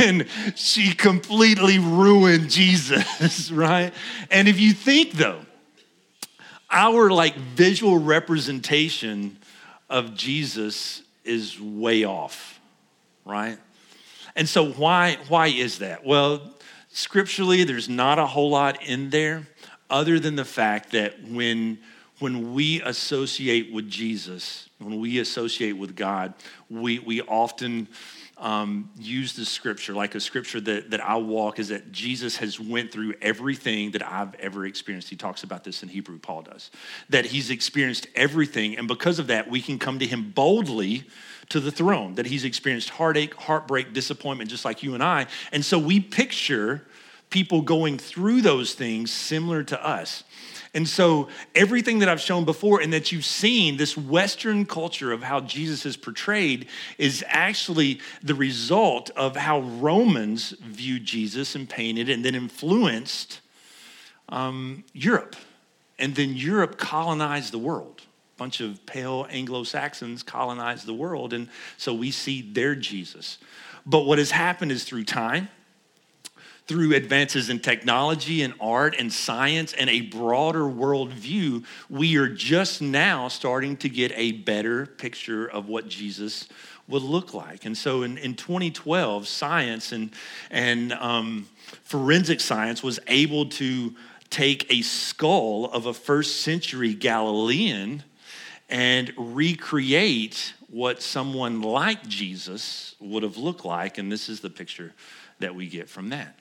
And 0.00 0.26
she 0.54 0.94
completely 0.94 1.78
ruined 1.78 2.50
Jesus, 2.50 3.50
right? 3.52 3.92
And 4.30 4.48
if 4.48 4.60
you 4.60 4.72
think 4.72 5.12
though, 5.12 5.40
our 6.70 7.10
like 7.10 7.36
visual 7.36 7.98
representation 7.98 9.36
of 9.90 10.14
Jesus 10.14 11.02
is 11.24 11.60
way 11.60 12.04
off, 12.04 12.58
right? 13.24 13.58
And 14.34 14.48
so 14.48 14.72
why 14.72 15.18
why 15.28 15.48
is 15.48 15.78
that? 15.78 16.04
Well, 16.04 16.40
scripturally 16.88 17.64
there's 17.64 17.88
not 17.88 18.18
a 18.18 18.26
whole 18.26 18.50
lot 18.50 18.82
in 18.82 19.10
there 19.10 19.46
other 19.90 20.18
than 20.18 20.36
the 20.36 20.44
fact 20.44 20.92
that 20.92 21.22
when 21.22 21.78
when 22.22 22.54
we 22.54 22.80
associate 22.82 23.72
with 23.72 23.90
Jesus, 23.90 24.68
when 24.78 25.00
we 25.00 25.18
associate 25.18 25.72
with 25.72 25.96
God, 25.96 26.34
we, 26.70 27.00
we 27.00 27.20
often 27.22 27.88
um, 28.38 28.90
use 28.96 29.34
the 29.34 29.44
scripture, 29.44 29.92
like 29.92 30.14
a 30.14 30.20
scripture 30.20 30.60
that, 30.60 30.90
that 30.92 31.00
I 31.00 31.16
walk, 31.16 31.58
is 31.58 31.68
that 31.68 31.90
Jesus 31.90 32.36
has 32.36 32.60
went 32.60 32.92
through 32.92 33.14
everything 33.20 33.90
that 33.90 34.08
I've 34.08 34.34
ever 34.36 34.66
experienced. 34.66 35.08
He 35.08 35.16
talks 35.16 35.42
about 35.42 35.64
this 35.64 35.82
in 35.82 35.88
Hebrew, 35.88 36.18
Paul 36.20 36.42
does. 36.42 36.70
That 37.10 37.26
he's 37.26 37.50
experienced 37.50 38.06
everything, 38.14 38.78
and 38.78 38.86
because 38.86 39.18
of 39.18 39.26
that, 39.26 39.50
we 39.50 39.60
can 39.60 39.80
come 39.80 39.98
to 39.98 40.06
him 40.06 40.30
boldly 40.30 41.04
to 41.48 41.58
the 41.58 41.72
throne. 41.72 42.14
That 42.14 42.26
he's 42.26 42.44
experienced 42.44 42.90
heartache, 42.90 43.34
heartbreak, 43.34 43.92
disappointment, 43.92 44.48
just 44.48 44.64
like 44.64 44.84
you 44.84 44.94
and 44.94 45.02
I. 45.02 45.26
And 45.50 45.64
so 45.64 45.76
we 45.76 45.98
picture 45.98 46.86
people 47.30 47.62
going 47.62 47.98
through 47.98 48.42
those 48.42 48.74
things 48.74 49.10
similar 49.10 49.64
to 49.64 49.84
us. 49.84 50.22
And 50.74 50.88
so, 50.88 51.28
everything 51.54 51.98
that 51.98 52.08
I've 52.08 52.20
shown 52.20 52.46
before 52.46 52.80
and 52.80 52.92
that 52.94 53.12
you've 53.12 53.26
seen, 53.26 53.76
this 53.76 53.94
Western 53.94 54.64
culture 54.64 55.12
of 55.12 55.22
how 55.22 55.40
Jesus 55.40 55.84
is 55.84 55.98
portrayed, 55.98 56.66
is 56.96 57.22
actually 57.28 58.00
the 58.22 58.34
result 58.34 59.10
of 59.10 59.36
how 59.36 59.60
Romans 59.60 60.54
viewed 60.62 61.04
Jesus 61.04 61.54
and 61.54 61.68
painted 61.68 62.08
and 62.08 62.24
then 62.24 62.34
influenced 62.34 63.42
um, 64.30 64.82
Europe. 64.94 65.36
And 65.98 66.14
then 66.14 66.34
Europe 66.34 66.78
colonized 66.78 67.52
the 67.52 67.58
world. 67.58 68.00
A 68.36 68.38
bunch 68.38 68.60
of 68.60 68.84
pale 68.86 69.26
Anglo 69.28 69.64
Saxons 69.64 70.22
colonized 70.22 70.86
the 70.86 70.94
world. 70.94 71.34
And 71.34 71.48
so 71.76 71.92
we 71.92 72.10
see 72.10 72.40
their 72.40 72.74
Jesus. 72.74 73.36
But 73.84 74.00
what 74.00 74.18
has 74.18 74.30
happened 74.30 74.72
is 74.72 74.84
through 74.84 75.04
time, 75.04 75.50
through 76.66 76.94
advances 76.94 77.50
in 77.50 77.58
technology 77.58 78.42
and 78.42 78.54
art 78.60 78.94
and 78.98 79.12
science 79.12 79.72
and 79.72 79.90
a 79.90 80.02
broader 80.02 80.60
worldview, 80.60 81.64
we 81.90 82.16
are 82.16 82.28
just 82.28 82.80
now 82.80 83.28
starting 83.28 83.76
to 83.78 83.88
get 83.88 84.12
a 84.14 84.32
better 84.32 84.86
picture 84.86 85.46
of 85.46 85.68
what 85.68 85.88
Jesus 85.88 86.48
would 86.88 87.02
look 87.02 87.34
like. 87.34 87.64
And 87.64 87.76
so 87.76 88.02
in, 88.02 88.18
in 88.18 88.34
2012, 88.34 89.26
science 89.26 89.92
and, 89.92 90.10
and 90.50 90.92
um, 90.94 91.48
forensic 91.84 92.40
science 92.40 92.82
was 92.82 93.00
able 93.06 93.46
to 93.50 93.94
take 94.30 94.72
a 94.72 94.82
skull 94.82 95.66
of 95.66 95.86
a 95.86 95.94
first 95.94 96.40
century 96.40 96.94
Galilean 96.94 98.02
and 98.68 99.12
recreate 99.16 100.54
what 100.68 101.02
someone 101.02 101.60
like 101.60 102.06
Jesus 102.06 102.94
would 102.98 103.22
have 103.22 103.36
looked 103.36 103.64
like. 103.64 103.98
And 103.98 104.10
this 104.10 104.28
is 104.28 104.40
the 104.40 104.48
picture 104.48 104.94
that 105.40 105.54
we 105.54 105.66
get 105.66 105.88
from 105.88 106.08
that. 106.10 106.34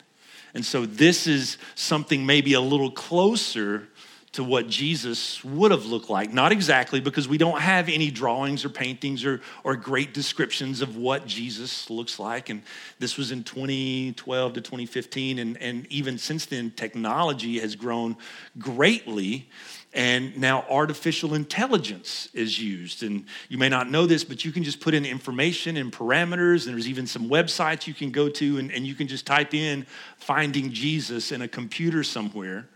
And 0.53 0.65
so 0.65 0.85
this 0.85 1.27
is 1.27 1.57
something 1.75 2.25
maybe 2.25 2.53
a 2.53 2.61
little 2.61 2.91
closer 2.91 3.87
to 4.33 4.43
what 4.45 4.69
Jesus 4.69 5.43
would 5.43 5.71
have 5.71 5.85
looked 5.85 6.09
like. 6.09 6.31
Not 6.31 6.53
exactly, 6.53 7.01
because 7.01 7.27
we 7.27 7.37
don't 7.37 7.59
have 7.59 7.89
any 7.89 8.09
drawings 8.09 8.63
or 8.63 8.69
paintings 8.69 9.25
or, 9.25 9.41
or 9.65 9.75
great 9.75 10.13
descriptions 10.13 10.81
of 10.81 10.95
what 10.95 11.25
Jesus 11.27 11.89
looks 11.89 12.17
like. 12.17 12.49
And 12.49 12.63
this 12.97 13.17
was 13.17 13.31
in 13.31 13.43
2012 13.43 14.53
to 14.53 14.61
2015. 14.61 15.39
And, 15.39 15.57
and 15.57 15.85
even 15.87 16.17
since 16.17 16.45
then, 16.45 16.71
technology 16.71 17.59
has 17.59 17.75
grown 17.75 18.15
greatly. 18.57 19.49
And 19.93 20.37
now 20.37 20.63
artificial 20.69 21.33
intelligence 21.33 22.29
is 22.33 22.57
used. 22.57 23.03
And 23.03 23.25
you 23.49 23.57
may 23.57 23.67
not 23.67 23.89
know 23.89 24.05
this, 24.05 24.23
but 24.23 24.45
you 24.45 24.51
can 24.51 24.63
just 24.63 24.79
put 24.79 24.93
in 24.93 25.05
information 25.05 25.75
and 25.75 25.91
parameters. 25.91 26.65
And 26.65 26.73
there's 26.73 26.87
even 26.87 27.07
some 27.07 27.29
websites 27.29 27.87
you 27.87 27.93
can 27.93 28.09
go 28.11 28.29
to, 28.29 28.57
and, 28.57 28.71
and 28.71 28.87
you 28.87 28.95
can 28.95 29.07
just 29.07 29.25
type 29.25 29.53
in 29.53 29.85
finding 30.17 30.71
Jesus 30.71 31.31
in 31.33 31.41
a 31.41 31.47
computer 31.47 32.03
somewhere 32.03 32.67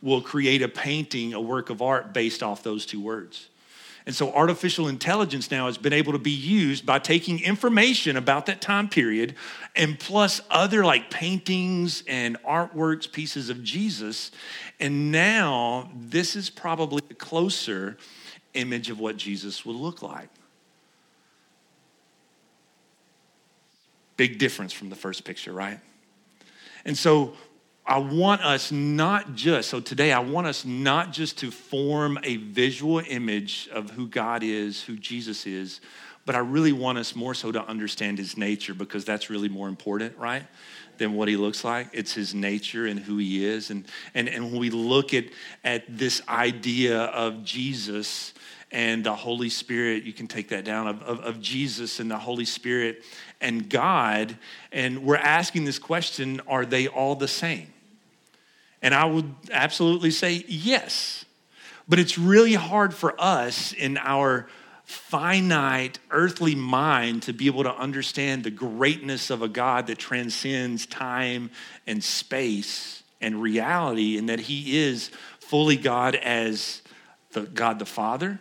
will 0.00 0.20
create 0.20 0.62
a 0.62 0.68
painting, 0.68 1.32
a 1.32 1.40
work 1.40 1.70
of 1.70 1.80
art 1.80 2.12
based 2.12 2.42
off 2.42 2.62
those 2.62 2.84
two 2.84 3.00
words. 3.00 3.48
And 4.06 4.14
so 4.14 4.32
artificial 4.32 4.88
intelligence 4.88 5.50
now 5.50 5.64
has 5.66 5.78
been 5.78 5.94
able 5.94 6.12
to 6.12 6.18
be 6.18 6.30
used 6.30 6.84
by 6.84 6.98
taking 6.98 7.40
information 7.40 8.18
about 8.18 8.46
that 8.46 8.60
time 8.60 8.88
period 8.88 9.34
and 9.74 9.98
plus 9.98 10.42
other 10.50 10.84
like 10.84 11.10
paintings 11.10 12.04
and 12.06 12.36
artworks, 12.42 13.10
pieces 13.10 13.48
of 13.48 13.62
Jesus. 13.64 14.30
And 14.78 15.10
now 15.10 15.90
this 15.96 16.36
is 16.36 16.50
probably 16.50 17.02
a 17.10 17.14
closer 17.14 17.96
image 18.52 18.90
of 18.90 19.00
what 19.00 19.16
Jesus 19.16 19.64
would 19.64 19.76
look 19.76 20.02
like. 20.02 20.28
Big 24.18 24.38
difference 24.38 24.72
from 24.72 24.90
the 24.90 24.96
first 24.96 25.24
picture, 25.24 25.52
right? 25.52 25.80
And 26.84 26.96
so 26.96 27.34
I 27.86 27.98
want 27.98 28.42
us 28.42 28.72
not 28.72 29.34
just, 29.34 29.68
so 29.68 29.78
today 29.78 30.10
I 30.12 30.20
want 30.20 30.46
us 30.46 30.64
not 30.64 31.12
just 31.12 31.38
to 31.38 31.50
form 31.50 32.18
a 32.22 32.36
visual 32.36 33.00
image 33.00 33.68
of 33.72 33.90
who 33.90 34.08
God 34.08 34.42
is, 34.42 34.82
who 34.82 34.96
Jesus 34.96 35.46
is, 35.46 35.82
but 36.24 36.34
I 36.34 36.38
really 36.38 36.72
want 36.72 36.96
us 36.96 37.14
more 37.14 37.34
so 37.34 37.52
to 37.52 37.62
understand 37.62 38.16
his 38.16 38.38
nature 38.38 38.72
because 38.72 39.04
that's 39.04 39.28
really 39.28 39.50
more 39.50 39.68
important, 39.68 40.16
right? 40.16 40.44
Than 40.96 41.12
what 41.12 41.28
he 41.28 41.36
looks 41.36 41.62
like. 41.62 41.88
It's 41.92 42.14
his 42.14 42.34
nature 42.34 42.86
and 42.86 42.98
who 42.98 43.18
he 43.18 43.44
is. 43.44 43.68
And, 43.68 43.84
and, 44.14 44.30
and 44.30 44.50
when 44.50 44.60
we 44.60 44.70
look 44.70 45.12
at, 45.12 45.26
at 45.62 45.84
this 45.86 46.22
idea 46.26 47.02
of 47.02 47.44
Jesus 47.44 48.32
and 48.70 49.04
the 49.04 49.14
Holy 49.14 49.50
Spirit, 49.50 50.04
you 50.04 50.14
can 50.14 50.26
take 50.26 50.48
that 50.48 50.64
down, 50.64 50.86
of, 50.86 51.02
of, 51.02 51.20
of 51.20 51.40
Jesus 51.42 52.00
and 52.00 52.10
the 52.10 52.18
Holy 52.18 52.46
Spirit 52.46 53.02
and 53.42 53.68
God, 53.68 54.38
and 54.72 55.04
we're 55.04 55.16
asking 55.16 55.66
this 55.66 55.78
question 55.78 56.40
are 56.46 56.64
they 56.64 56.88
all 56.88 57.14
the 57.14 57.28
same? 57.28 57.73
And 58.84 58.94
I 58.94 59.06
would 59.06 59.34
absolutely 59.50 60.10
say 60.10 60.44
yes. 60.46 61.24
But 61.88 61.98
it's 61.98 62.18
really 62.18 62.52
hard 62.52 62.92
for 62.92 63.18
us 63.18 63.72
in 63.72 63.96
our 63.96 64.46
finite 64.84 65.98
earthly 66.10 66.54
mind 66.54 67.22
to 67.22 67.32
be 67.32 67.46
able 67.46 67.62
to 67.62 67.74
understand 67.74 68.44
the 68.44 68.50
greatness 68.50 69.30
of 69.30 69.40
a 69.40 69.48
God 69.48 69.86
that 69.86 69.96
transcends 69.96 70.84
time 70.84 71.50
and 71.86 72.04
space 72.04 73.02
and 73.22 73.40
reality, 73.40 74.18
and 74.18 74.28
that 74.28 74.40
He 74.40 74.76
is 74.76 75.10
fully 75.40 75.78
God 75.78 76.14
as 76.14 76.82
the 77.32 77.42
God 77.42 77.78
the 77.78 77.86
Father, 77.86 78.38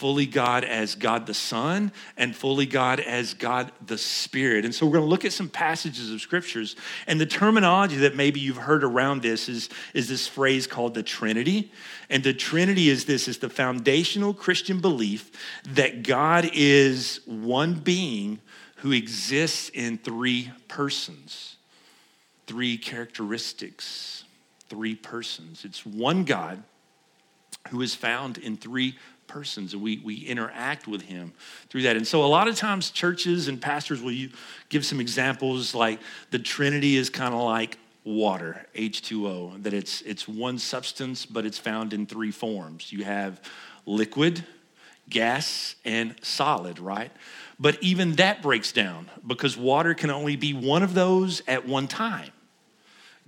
fully 0.00 0.24
God 0.24 0.64
as 0.64 0.94
God 0.94 1.26
the 1.26 1.34
Son, 1.34 1.92
and 2.16 2.34
fully 2.34 2.64
God 2.64 3.00
as 3.00 3.34
God 3.34 3.70
the 3.84 3.98
Spirit. 3.98 4.64
And 4.64 4.74
so 4.74 4.86
we're 4.86 4.92
going 4.92 5.04
to 5.04 5.10
look 5.10 5.26
at 5.26 5.32
some 5.34 5.50
passages 5.50 6.10
of 6.10 6.22
scriptures. 6.22 6.74
And 7.06 7.20
the 7.20 7.26
terminology 7.26 7.96
that 7.96 8.16
maybe 8.16 8.40
you've 8.40 8.56
heard 8.56 8.82
around 8.82 9.20
this 9.20 9.46
is, 9.46 9.68
is 9.92 10.08
this 10.08 10.26
phrase 10.26 10.66
called 10.66 10.94
the 10.94 11.02
Trinity. 11.02 11.70
And 12.08 12.24
the 12.24 12.32
Trinity 12.32 12.88
is 12.88 13.04
this 13.04 13.28
is 13.28 13.40
the 13.40 13.50
foundational 13.50 14.32
Christian 14.32 14.80
belief 14.80 15.32
that 15.68 16.02
God 16.02 16.48
is 16.54 17.20
one 17.26 17.74
being 17.74 18.40
who 18.76 18.92
exists 18.92 19.68
in 19.74 19.98
three 19.98 20.50
persons, 20.66 21.56
three 22.46 22.78
characteristics, 22.78 24.24
three 24.70 24.94
persons. 24.94 25.66
It's 25.66 25.84
one 25.84 26.24
God 26.24 26.62
who 27.68 27.82
is 27.82 27.94
found 27.94 28.38
in 28.38 28.56
three 28.56 28.96
persons 29.30 29.72
and 29.72 29.82
we, 29.82 29.98
we 29.98 30.16
interact 30.26 30.88
with 30.88 31.02
him 31.02 31.32
through 31.68 31.82
that. 31.82 31.96
And 31.96 32.06
so 32.06 32.24
a 32.24 32.26
lot 32.26 32.48
of 32.48 32.56
times 32.56 32.90
churches 32.90 33.46
and 33.48 33.60
pastors 33.60 34.02
will 34.02 34.28
give 34.68 34.84
some 34.84 35.00
examples 35.00 35.74
like 35.74 36.00
the 36.30 36.38
trinity 36.38 36.96
is 36.96 37.08
kind 37.08 37.32
of 37.32 37.40
like 37.40 37.78
water 38.02 38.66
h2o 38.74 39.62
that 39.62 39.74
it's 39.74 40.00
it's 40.02 40.26
one 40.26 40.58
substance 40.58 41.26
but 41.26 41.44
it's 41.44 41.58
found 41.58 41.92
in 41.92 42.06
three 42.06 42.30
forms. 42.30 42.92
You 42.92 43.04
have 43.04 43.40
liquid 43.86 44.44
gas 45.08 45.76
and 45.84 46.14
solid 46.22 46.78
right? 46.78 47.12
But 47.58 47.80
even 47.82 48.12
that 48.16 48.42
breaks 48.42 48.72
down 48.72 49.10
because 49.24 49.56
water 49.56 49.94
can 49.94 50.10
only 50.10 50.36
be 50.36 50.54
one 50.54 50.82
of 50.82 50.94
those 50.94 51.42
at 51.46 51.68
one 51.68 51.88
time. 51.88 52.30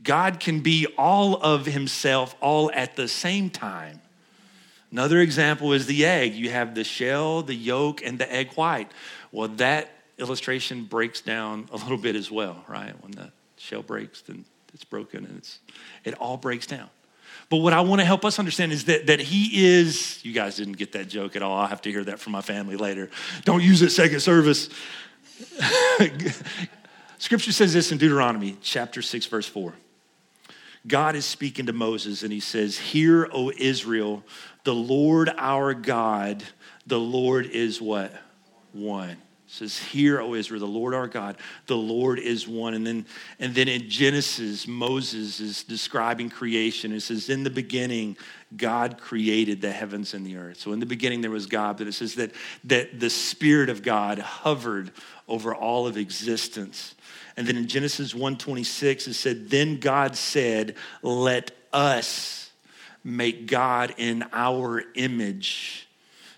God 0.02 0.40
can 0.40 0.61
be 0.61 0.87
all 0.99 1.37
of 1.37 1.66
himself 1.66 2.35
all 2.40 2.73
at 2.73 2.97
the 2.97 3.06
same 3.06 3.50
time 3.50 4.00
Another 4.93 5.21
example 5.21 5.73
is 5.73 5.87
the 5.87 6.05
egg. 6.05 6.35
You 6.35 6.51
have 6.51 6.75
the 6.75 6.85
shell, 6.85 7.43
the 7.43 7.55
yolk, 7.55 8.03
and 8.05 8.19
the 8.19 8.31
egg 8.31 8.53
white. 8.53 8.93
Well, 9.33 9.49
that 9.49 9.91
illustration 10.19 10.85
breaks 10.85 11.23
down 11.23 11.69
a 11.73 11.77
little 11.77 11.97
bit 11.97 12.15
as 12.15 12.31
well, 12.31 12.63
right? 12.69 12.95
When 13.03 13.13
the 13.13 13.33
shell 13.57 13.83
breaks, 13.83 14.21
then 14.21 14.45
it's 14.75 14.85
broken 14.85 15.25
and 15.25 15.39
it's 15.39 15.61
it 16.05 16.15
all 16.15 16.37
breaks 16.37 16.67
down. 16.67 16.91
But 17.49 17.59
what 17.59 17.73
I 17.73 17.81
want 17.81 18.01
to 18.01 18.05
help 18.05 18.25
us 18.25 18.39
understand 18.39 18.73
is 18.73 18.85
that, 18.85 19.07
that 19.07 19.21
he 19.21 19.67
is, 19.67 20.25
you 20.25 20.33
guys 20.33 20.57
didn't 20.57 20.75
get 20.75 20.93
that 20.93 21.09
joke 21.09 21.37
at 21.37 21.43
all. 21.43 21.59
I'll 21.59 21.67
have 21.67 21.83
to 21.83 21.91
hear 21.91 22.05
that 22.05 22.19
from 22.19 22.33
my 22.33 22.41
family 22.41 22.77
later. 22.77 23.11
Don't 23.45 23.63
use 23.63 23.83
it 23.83 23.91
second 23.91 24.21
service. 24.21 24.69
Scripture 27.19 27.53
says 27.53 27.73
this 27.73 27.93
in 27.93 27.99
Deuteronomy 27.99 28.57
chapter 28.63 29.03
6, 29.03 29.27
verse 29.27 29.47
4. 29.47 29.75
God 30.87 31.15
is 31.15 31.25
speaking 31.25 31.67
to 31.67 31.73
Moses 31.73 32.23
and 32.23 32.33
he 32.33 32.41
says, 32.41 32.77
Hear, 32.79 33.29
O 33.33 33.53
Israel, 33.57 34.25
the 34.64 34.75
Lord 34.75 35.31
our 35.37 35.75
God, 35.75 36.42
the 36.87 37.00
Lord 37.00 37.47
is 37.47 37.81
what? 37.81 38.12
One. 38.73 39.11
It 39.11 39.19
says, 39.47 39.78
Hear, 39.78 40.21
O 40.21 40.35
Israel, 40.35 40.61
the 40.61 40.66
Lord 40.66 40.95
our 40.95 41.09
God, 41.09 41.37
the 41.66 41.76
Lord 41.76 42.19
is 42.19 42.49
one. 42.49 42.73
And 42.73 42.87
then, 42.87 43.07
and 43.38 43.54
then 43.54 43.69
in 43.69 43.90
Genesis, 43.90 44.66
Moses 44.66 45.40
is 45.40 45.62
describing 45.64 46.31
creation. 46.31 46.92
It 46.92 47.00
says, 47.00 47.28
In 47.28 47.45
the 47.45 47.50
beginning, 47.50 48.16
God 48.57 48.99
created 48.99 49.61
the 49.61 49.71
heavens 49.71 50.14
and 50.14 50.25
the 50.25 50.37
earth. 50.37 50.59
So 50.59 50.73
in 50.73 50.81
the 50.81 50.87
beginning 50.87 51.21
there 51.21 51.31
was 51.31 51.47
God, 51.47 51.76
but 51.76 51.87
it 51.87 51.92
says 51.92 52.14
that, 52.14 52.33
that 52.64 52.99
the 52.99 53.11
Spirit 53.11 53.69
of 53.69 53.83
God 53.83 54.19
hovered 54.19 54.90
over 55.28 55.54
all 55.54 55.87
of 55.87 55.97
existence. 55.99 56.95
And 57.37 57.47
then 57.47 57.57
in 57.57 57.66
Genesis 57.66 58.14
1:26 58.14 59.09
it 59.09 59.14
said, 59.14 59.50
Then 59.50 59.81
God 59.81 60.16
said, 60.16 60.76
Let 61.02 61.50
us 61.73 62.42
make 63.04 63.47
God 63.47 63.94
in 63.97 64.25
our 64.32 64.82
image 64.94 65.88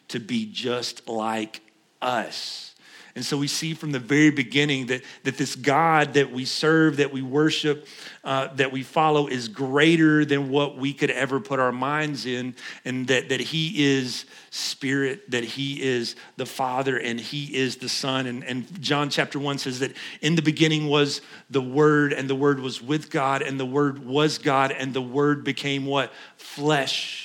to 0.09 0.21
be 0.21 0.51
just 0.51 1.09
like 1.09 1.61
us. 2.01 2.74
And 3.17 3.25
so 3.25 3.39
we 3.39 3.47
see 3.47 3.75
from 3.75 3.93
the 3.93 4.01
very 4.01 4.31
beginning 4.31 4.87
that, 4.87 5.03
that 5.23 5.39
this 5.39 5.55
God 5.55 6.15
that 6.15 6.33
we 6.33 6.45
serve, 6.45 6.97
that 6.97 7.13
we 7.13 7.23
worship, 7.23 7.87
uh, 8.25 8.49
that 8.55 8.73
we 8.73 8.83
follow 8.83 9.29
is 9.29 9.47
greater 9.47 10.25
than 10.25 10.51
what 10.51 10.77
we 10.77 10.93
could 10.93 11.11
ever 11.11 11.39
put 11.39 11.61
our 11.61 11.71
minds 11.71 12.27
in, 12.27 12.57
and 12.85 13.07
that, 13.07 13.29
that 13.29 13.41
He 13.41 13.85
is 13.97 14.25
Spirit, 14.51 15.31
that 15.31 15.45
He 15.45 15.81
is 15.81 16.17
the 16.37 16.47
Father, 16.47 16.99
and 16.99 17.21
He 17.21 17.55
is 17.55 17.77
the 17.77 17.89
Son. 17.89 18.27
And, 18.27 18.43
and 18.43 18.81
John 18.81 19.11
chapter 19.11 19.39
1 19.39 19.59
says 19.59 19.79
that 19.79 19.93
in 20.21 20.35
the 20.35 20.43
beginning 20.43 20.89
was 20.89 21.21
the 21.51 21.63
Word, 21.63 22.13
and 22.13 22.29
the 22.29 22.35
Word 22.35 22.59
was 22.59 22.83
with 22.83 23.11
God, 23.11 23.43
and 23.43 23.61
the 23.61 23.67
Word 23.67 24.05
was 24.05 24.39
God, 24.39 24.73
and 24.73 24.93
the 24.93 25.01
Word 25.01 25.45
became 25.45 25.87
what? 25.87 26.13
Flesh 26.37 27.24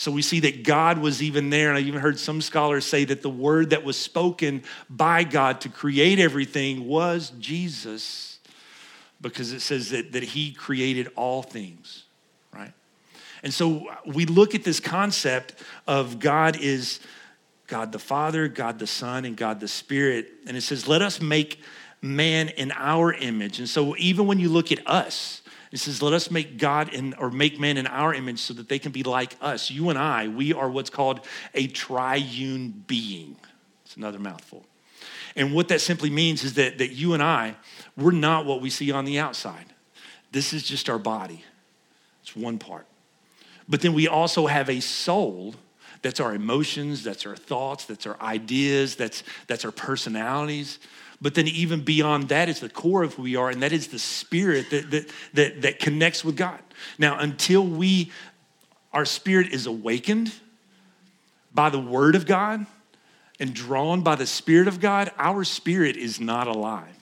so 0.00 0.10
we 0.10 0.22
see 0.22 0.40
that 0.40 0.64
God 0.64 0.96
was 0.96 1.22
even 1.22 1.50
there. 1.50 1.68
And 1.68 1.76
I 1.76 1.82
even 1.82 2.00
heard 2.00 2.18
some 2.18 2.40
scholars 2.40 2.86
say 2.86 3.04
that 3.04 3.20
the 3.20 3.28
word 3.28 3.68
that 3.68 3.84
was 3.84 3.98
spoken 3.98 4.62
by 4.88 5.24
God 5.24 5.60
to 5.60 5.68
create 5.68 6.18
everything 6.18 6.88
was 6.88 7.34
Jesus, 7.38 8.38
because 9.20 9.52
it 9.52 9.60
says 9.60 9.90
that, 9.90 10.12
that 10.12 10.22
he 10.22 10.52
created 10.52 11.08
all 11.16 11.42
things, 11.42 12.04
right? 12.50 12.72
And 13.42 13.52
so 13.52 13.88
we 14.06 14.24
look 14.24 14.54
at 14.54 14.64
this 14.64 14.80
concept 14.80 15.54
of 15.86 16.18
God 16.18 16.56
is 16.58 17.00
God 17.66 17.92
the 17.92 17.98
Father, 17.98 18.48
God 18.48 18.78
the 18.78 18.86
Son, 18.86 19.26
and 19.26 19.36
God 19.36 19.60
the 19.60 19.68
Spirit. 19.68 20.30
And 20.46 20.56
it 20.56 20.62
says, 20.62 20.88
let 20.88 21.02
us 21.02 21.20
make 21.20 21.60
man 22.00 22.48
in 22.48 22.72
our 22.72 23.12
image. 23.12 23.58
And 23.58 23.68
so 23.68 23.94
even 23.98 24.26
when 24.26 24.38
you 24.38 24.48
look 24.48 24.72
at 24.72 24.80
us, 24.88 25.39
it 25.72 25.78
says, 25.78 26.02
Let 26.02 26.12
us 26.12 26.30
make 26.30 26.58
God 26.58 26.92
in, 26.92 27.14
or 27.14 27.30
make 27.30 27.60
man 27.60 27.76
in 27.76 27.86
our 27.86 28.12
image 28.12 28.40
so 28.40 28.54
that 28.54 28.68
they 28.68 28.78
can 28.78 28.92
be 28.92 29.02
like 29.02 29.36
us. 29.40 29.70
You 29.70 29.90
and 29.90 29.98
I, 29.98 30.28
we 30.28 30.52
are 30.52 30.68
what's 30.68 30.90
called 30.90 31.20
a 31.54 31.66
triune 31.68 32.84
being. 32.86 33.36
It's 33.84 33.96
another 33.96 34.18
mouthful. 34.18 34.64
And 35.36 35.54
what 35.54 35.68
that 35.68 35.80
simply 35.80 36.10
means 36.10 36.42
is 36.44 36.54
that, 36.54 36.78
that 36.78 36.92
you 36.92 37.14
and 37.14 37.22
I, 37.22 37.54
we're 37.96 38.10
not 38.10 38.46
what 38.46 38.60
we 38.60 38.70
see 38.70 38.90
on 38.90 39.04
the 39.04 39.18
outside. 39.18 39.66
This 40.32 40.52
is 40.52 40.62
just 40.62 40.88
our 40.88 40.98
body, 40.98 41.44
it's 42.22 42.34
one 42.34 42.58
part. 42.58 42.86
But 43.68 43.80
then 43.80 43.94
we 43.94 44.08
also 44.08 44.46
have 44.48 44.68
a 44.68 44.80
soul 44.80 45.54
that's 46.02 46.18
our 46.18 46.34
emotions, 46.34 47.04
that's 47.04 47.26
our 47.26 47.36
thoughts, 47.36 47.84
that's 47.84 48.06
our 48.06 48.20
ideas, 48.20 48.96
that's, 48.96 49.22
that's 49.46 49.64
our 49.64 49.70
personalities. 49.70 50.78
But 51.20 51.34
then 51.34 51.46
even 51.48 51.82
beyond 51.82 52.28
that 52.28 52.48
is 52.48 52.60
the 52.60 52.68
core 52.68 53.02
of 53.02 53.14
who 53.14 53.22
we 53.22 53.36
are, 53.36 53.50
and 53.50 53.62
that 53.62 53.72
is 53.72 53.88
the 53.88 53.98
spirit 53.98 54.70
that, 54.70 54.90
that, 54.90 55.10
that, 55.34 55.62
that 55.62 55.78
connects 55.78 56.24
with 56.24 56.36
God. 56.36 56.60
Now, 56.98 57.18
until 57.18 57.66
we, 57.66 58.10
our 58.92 59.04
spirit 59.04 59.52
is 59.52 59.66
awakened 59.66 60.32
by 61.52 61.68
the 61.68 61.78
word 61.78 62.14
of 62.14 62.26
God 62.26 62.64
and 63.38 63.52
drawn 63.52 64.02
by 64.02 64.14
the 64.14 64.26
spirit 64.26 64.68
of 64.68 64.80
God, 64.80 65.10
our 65.18 65.44
spirit 65.44 65.96
is 65.96 66.20
not 66.20 66.46
alive. 66.46 66.96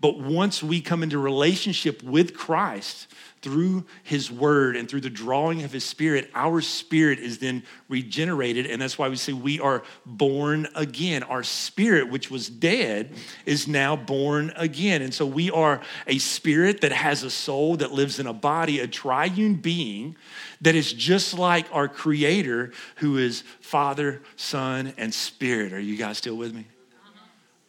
But 0.00 0.18
once 0.18 0.62
we 0.62 0.80
come 0.80 1.02
into 1.02 1.18
relationship 1.18 2.02
with 2.02 2.34
Christ, 2.34 3.06
through 3.42 3.86
his 4.02 4.30
word 4.30 4.76
and 4.76 4.88
through 4.88 5.00
the 5.00 5.10
drawing 5.10 5.62
of 5.62 5.72
his 5.72 5.84
spirit, 5.84 6.30
our 6.34 6.60
spirit 6.60 7.18
is 7.18 7.38
then 7.38 7.62
regenerated. 7.88 8.66
And 8.66 8.82
that's 8.82 8.98
why 8.98 9.08
we 9.08 9.16
say 9.16 9.32
we 9.32 9.60
are 9.60 9.82
born 10.04 10.68
again. 10.74 11.22
Our 11.22 11.42
spirit, 11.42 12.10
which 12.10 12.30
was 12.30 12.48
dead, 12.48 13.12
is 13.46 13.66
now 13.66 13.96
born 13.96 14.52
again. 14.56 15.00
And 15.00 15.14
so 15.14 15.24
we 15.24 15.50
are 15.50 15.80
a 16.06 16.18
spirit 16.18 16.82
that 16.82 16.92
has 16.92 17.22
a 17.22 17.30
soul 17.30 17.76
that 17.76 17.92
lives 17.92 18.18
in 18.18 18.26
a 18.26 18.34
body, 18.34 18.80
a 18.80 18.86
triune 18.86 19.54
being 19.54 20.16
that 20.60 20.74
is 20.74 20.92
just 20.92 21.38
like 21.38 21.66
our 21.72 21.88
creator, 21.88 22.72
who 22.96 23.16
is 23.16 23.42
Father, 23.60 24.20
Son, 24.36 24.92
and 24.98 25.14
Spirit. 25.14 25.72
Are 25.72 25.80
you 25.80 25.96
guys 25.96 26.18
still 26.18 26.36
with 26.36 26.54
me? 26.54 26.66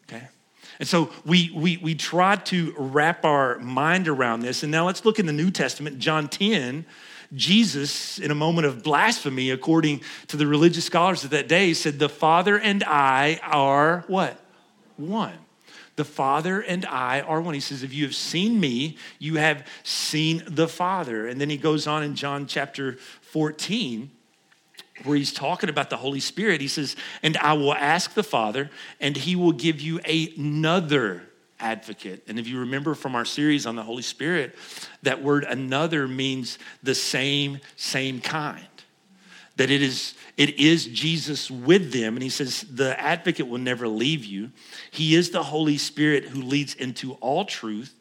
Okay. 0.10 0.28
And 0.82 0.90
so 0.90 1.12
we, 1.28 1.52
we, 1.54 1.78
we 1.78 1.94
try 1.94 2.38
to 2.38 2.74
wrap 2.76 3.24
our 3.24 3.60
mind 3.60 4.08
around 4.08 4.40
this. 4.40 4.64
And 4.64 4.72
now 4.72 4.88
let's 4.88 5.06
look 5.06 5.20
in 5.20 5.28
the 5.28 5.32
New 5.32 5.52
Testament, 5.52 6.00
John 6.00 6.28
10. 6.28 6.88
Jesus, 7.36 8.18
in 8.18 8.32
a 8.32 8.36
moment 8.36 8.66
of 8.66 8.82
blasphemy, 8.82 9.52
according 9.52 10.02
to 10.30 10.38
the 10.38 10.48
religious 10.48 10.84
scholars 10.84 11.24
of 11.24 11.30
that 11.30 11.48
day, 11.48 11.76
said, 11.76 12.00
The 12.00 12.10
Father 12.10 12.58
and 12.58 12.84
I 12.84 13.40
are 13.44 14.06
what? 14.08 14.44
One. 14.98 15.38
The 15.98 16.04
Father 16.04 16.62
and 16.62 16.84
I 16.88 17.22
are 17.22 17.40
one. 17.42 17.54
He 17.54 17.60
says, 17.60 17.84
If 17.84 17.94
you 17.94 18.06
have 18.06 18.16
seen 18.16 18.60
me, 18.60 18.98
you 19.20 19.36
have 19.36 19.68
seen 19.84 20.42
the 20.48 20.68
Father. 20.68 21.28
And 21.28 21.40
then 21.40 21.52
he 21.52 21.58
goes 21.58 21.86
on 21.86 22.02
in 22.02 22.16
John 22.16 22.48
chapter 22.48 22.94
14 23.22 24.10
where 25.06 25.18
he's 25.18 25.34
talking 25.34 25.70
about 25.70 25.90
the 25.90 25.98
Holy 25.98 26.20
Spirit, 26.20 26.62
he 26.62 26.68
says, 26.68 26.96
And 27.24 27.38
I 27.38 27.54
will 27.54 27.74
ask 27.74 28.14
the 28.14 28.24
Father, 28.24 28.70
and 29.00 29.16
he 29.16 29.36
will 29.36 29.52
give 29.52 29.82
you 29.82 30.00
another 30.00 31.24
advocate. 31.60 32.24
And 32.28 32.40
if 32.40 32.48
you 32.48 32.60
remember 32.60 32.96
from 32.96 33.16
our 33.16 33.26
series 33.26 33.66
on 33.66 33.76
the 33.76 33.84
Holy 33.84 34.02
Spirit, 34.02 34.56
that 35.04 35.22
word 35.22 35.44
another 35.44 36.08
means 36.08 36.58
the 36.84 36.96
same, 36.96 37.60
same 37.76 38.20
kind. 38.20 38.66
That 39.58 39.70
it 39.70 39.82
is, 39.82 40.16
it 40.38 40.60
is 40.60 40.88
Jesus 40.88 41.52
with 41.52 41.92
them. 41.92 42.16
And 42.16 42.24
he 42.24 42.30
says, 42.30 42.62
The 42.62 43.00
advocate 43.00 43.48
will 43.48 43.60
never 43.60 43.88
leave 43.88 44.26
you. 44.26 44.52
He 44.90 45.16
is 45.16 45.30
the 45.30 45.44
Holy 45.44 45.78
Spirit 45.78 46.26
who 46.26 46.42
leads 46.42 46.74
into 46.74 47.14
all 47.16 47.46
truth. 47.46 47.94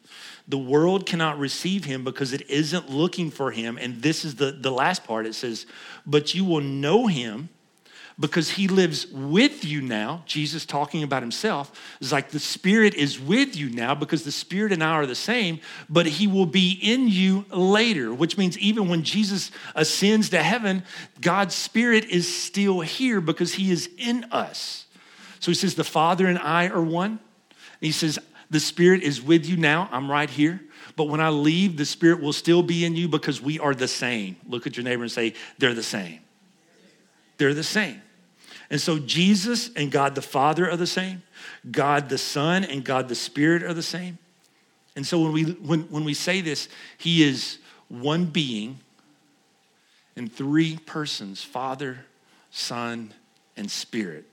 The 0.47 0.57
world 0.57 1.05
cannot 1.05 1.39
receive 1.39 1.85
him 1.85 2.03
because 2.03 2.33
it 2.33 2.49
isn't 2.49 2.89
looking 2.89 3.31
for 3.31 3.51
him. 3.51 3.77
And 3.79 4.01
this 4.01 4.25
is 4.25 4.35
the, 4.35 4.51
the 4.51 4.71
last 4.71 5.03
part 5.03 5.25
it 5.25 5.35
says, 5.35 5.65
But 6.05 6.33
you 6.33 6.45
will 6.45 6.61
know 6.61 7.07
him 7.07 7.49
because 8.19 8.51
he 8.51 8.67
lives 8.67 9.07
with 9.07 9.65
you 9.65 9.81
now. 9.81 10.23
Jesus 10.25 10.65
talking 10.65 11.03
about 11.03 11.23
himself 11.23 11.97
is 11.99 12.11
like 12.11 12.29
the 12.29 12.39
Spirit 12.39 12.93
is 12.93 13.19
with 13.19 13.55
you 13.55 13.69
now 13.69 13.95
because 13.95 14.23
the 14.23 14.31
Spirit 14.31 14.71
and 14.71 14.83
I 14.83 14.91
are 14.91 15.05
the 15.05 15.15
same, 15.15 15.59
but 15.89 16.05
he 16.05 16.27
will 16.27 16.45
be 16.45 16.77
in 16.81 17.07
you 17.07 17.45
later, 17.51 18.13
which 18.13 18.37
means 18.37 18.57
even 18.59 18.87
when 18.87 19.03
Jesus 19.03 19.51
ascends 19.75 20.29
to 20.29 20.43
heaven, 20.43 20.83
God's 21.19 21.55
Spirit 21.55 22.05
is 22.05 22.33
still 22.33 22.81
here 22.81 23.21
because 23.21 23.55
he 23.55 23.71
is 23.71 23.89
in 23.97 24.25
us. 24.31 24.85
So 25.39 25.49
he 25.49 25.55
says, 25.55 25.75
The 25.75 25.83
Father 25.83 26.27
and 26.27 26.37
I 26.37 26.67
are 26.67 26.83
one. 26.83 27.19
he 27.79 27.91
says, 27.91 28.19
the 28.51 28.59
Spirit 28.59 29.01
is 29.01 29.21
with 29.21 29.47
you 29.47 29.57
now. 29.57 29.89
I'm 29.91 30.11
right 30.11 30.29
here. 30.29 30.61
But 30.97 31.05
when 31.05 31.21
I 31.21 31.29
leave, 31.29 31.77
the 31.77 31.85
Spirit 31.85 32.21
will 32.21 32.33
still 32.33 32.61
be 32.61 32.85
in 32.85 32.95
you 32.95 33.07
because 33.07 33.41
we 33.41 33.57
are 33.57 33.73
the 33.73 33.87
same. 33.87 34.35
Look 34.47 34.67
at 34.67 34.75
your 34.75 34.83
neighbor 34.83 35.03
and 35.03 35.11
say, 35.11 35.33
they're 35.57 35.73
the 35.73 35.81
same. 35.81 36.19
They're 37.37 37.53
the 37.53 37.63
same. 37.63 38.01
And 38.69 38.79
so 38.79 38.99
Jesus 38.99 39.71
and 39.75 39.89
God 39.89 40.15
the 40.15 40.21
Father 40.21 40.69
are 40.69 40.77
the 40.77 40.85
same. 40.85 41.23
God 41.71 42.09
the 42.09 42.17
Son 42.17 42.65
and 42.65 42.83
God 42.83 43.07
the 43.07 43.15
Spirit 43.15 43.63
are 43.63 43.73
the 43.73 43.81
same. 43.81 44.17
And 44.97 45.07
so 45.07 45.21
when 45.21 45.31
we, 45.31 45.43
when, 45.43 45.81
when 45.83 46.03
we 46.03 46.13
say 46.13 46.41
this, 46.41 46.67
He 46.97 47.23
is 47.23 47.57
one 47.87 48.25
being 48.25 48.79
in 50.17 50.27
three 50.27 50.77
persons 50.85 51.41
Father, 51.41 52.05
Son, 52.51 53.13
and 53.55 53.71
Spirit. 53.71 54.25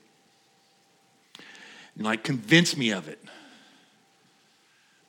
And 1.95 2.03
like, 2.03 2.23
convince 2.23 2.75
me 2.75 2.91
of 2.91 3.07
it. 3.07 3.19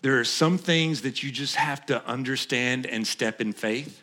There 0.03 0.19
are 0.19 0.25
some 0.25 0.57
things 0.59 1.03
that 1.03 1.23
you 1.23 1.31
just 1.31 1.57
have 1.57 1.85
to 1.87 2.05
understand 2.07 2.87
and 2.87 3.07
step 3.07 3.41
in 3.41 3.53
faith. 3.53 4.03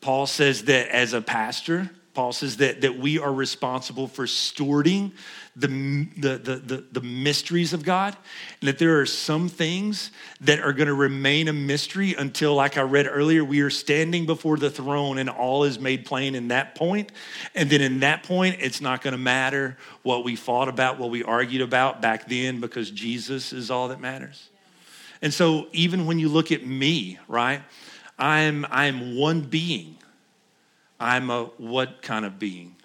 Paul 0.00 0.26
says 0.26 0.64
that 0.64 0.88
as 0.88 1.12
a 1.12 1.22
pastor, 1.22 1.90
Paul 2.12 2.32
says 2.32 2.56
that, 2.56 2.80
that 2.80 2.98
we 2.98 3.18
are 3.18 3.32
responsible 3.32 4.08
for 4.08 4.24
stewarding 4.24 5.12
the, 5.54 5.68
the, 6.16 6.38
the, 6.38 6.56
the, 6.56 6.84
the 6.92 7.00
mysteries 7.02 7.74
of 7.74 7.84
God, 7.84 8.16
and 8.60 8.68
that 8.68 8.78
there 8.78 9.00
are 9.00 9.06
some 9.06 9.48
things 9.48 10.10
that 10.40 10.60
are 10.60 10.72
going 10.72 10.88
to 10.88 10.94
remain 10.94 11.48
a 11.48 11.52
mystery 11.52 12.14
until, 12.14 12.54
like 12.54 12.78
I 12.78 12.82
read 12.82 13.06
earlier, 13.06 13.44
we 13.44 13.60
are 13.60 13.70
standing 13.70 14.24
before 14.24 14.56
the 14.56 14.70
throne 14.70 15.18
and 15.18 15.28
all 15.28 15.64
is 15.64 15.78
made 15.78 16.06
plain 16.06 16.34
in 16.34 16.48
that 16.48 16.74
point. 16.74 17.12
And 17.54 17.68
then 17.68 17.82
in 17.82 18.00
that 18.00 18.22
point, 18.22 18.56
it's 18.60 18.80
not 18.80 19.02
going 19.02 19.12
to 19.12 19.18
matter 19.18 19.76
what 20.02 20.24
we 20.24 20.36
fought 20.36 20.68
about, 20.68 20.98
what 20.98 21.10
we 21.10 21.22
argued 21.22 21.62
about 21.62 22.00
back 22.00 22.28
then, 22.28 22.60
because 22.60 22.90
Jesus 22.90 23.52
is 23.52 23.70
all 23.70 23.88
that 23.88 24.00
matters. 24.00 24.48
And 25.22 25.32
so 25.32 25.68
even 25.72 26.06
when 26.06 26.18
you 26.18 26.28
look 26.28 26.52
at 26.52 26.64
me, 26.66 27.18
right? 27.28 27.62
I'm 28.18 28.66
I'm 28.70 29.16
one 29.16 29.42
being. 29.42 29.96
I'm 30.98 31.30
a 31.30 31.44
what 31.58 32.02
kind 32.02 32.24
of 32.24 32.38
being? 32.38 32.76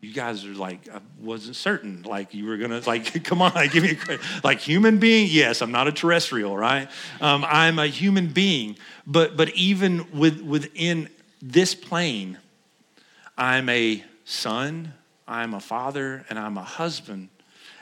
You 0.00 0.12
guys 0.12 0.44
are 0.44 0.54
like, 0.54 0.88
I 0.88 1.00
wasn't 1.20 1.56
certain. 1.56 2.02
Like 2.02 2.32
you 2.32 2.46
were 2.46 2.56
gonna 2.56 2.80
like, 2.86 3.24
come 3.24 3.42
on, 3.42 3.52
give 3.68 3.82
me 3.82 3.96
a 4.08 4.18
like 4.44 4.60
human 4.60 4.98
being. 4.98 5.28
Yes, 5.30 5.62
I'm 5.62 5.72
not 5.72 5.88
a 5.88 5.92
terrestrial, 5.92 6.56
right? 6.56 6.88
Um, 7.20 7.44
I'm 7.46 7.78
a 7.78 7.86
human 7.86 8.28
being. 8.28 8.76
But 9.06 9.36
but 9.36 9.50
even 9.50 10.06
with 10.12 10.40
within 10.40 11.08
this 11.40 11.74
plane, 11.74 12.38
I'm 13.36 13.68
a 13.68 14.04
son, 14.24 14.94
I'm 15.26 15.54
a 15.54 15.60
father, 15.60 16.24
and 16.28 16.38
I'm 16.38 16.56
a 16.58 16.62
husband 16.62 17.28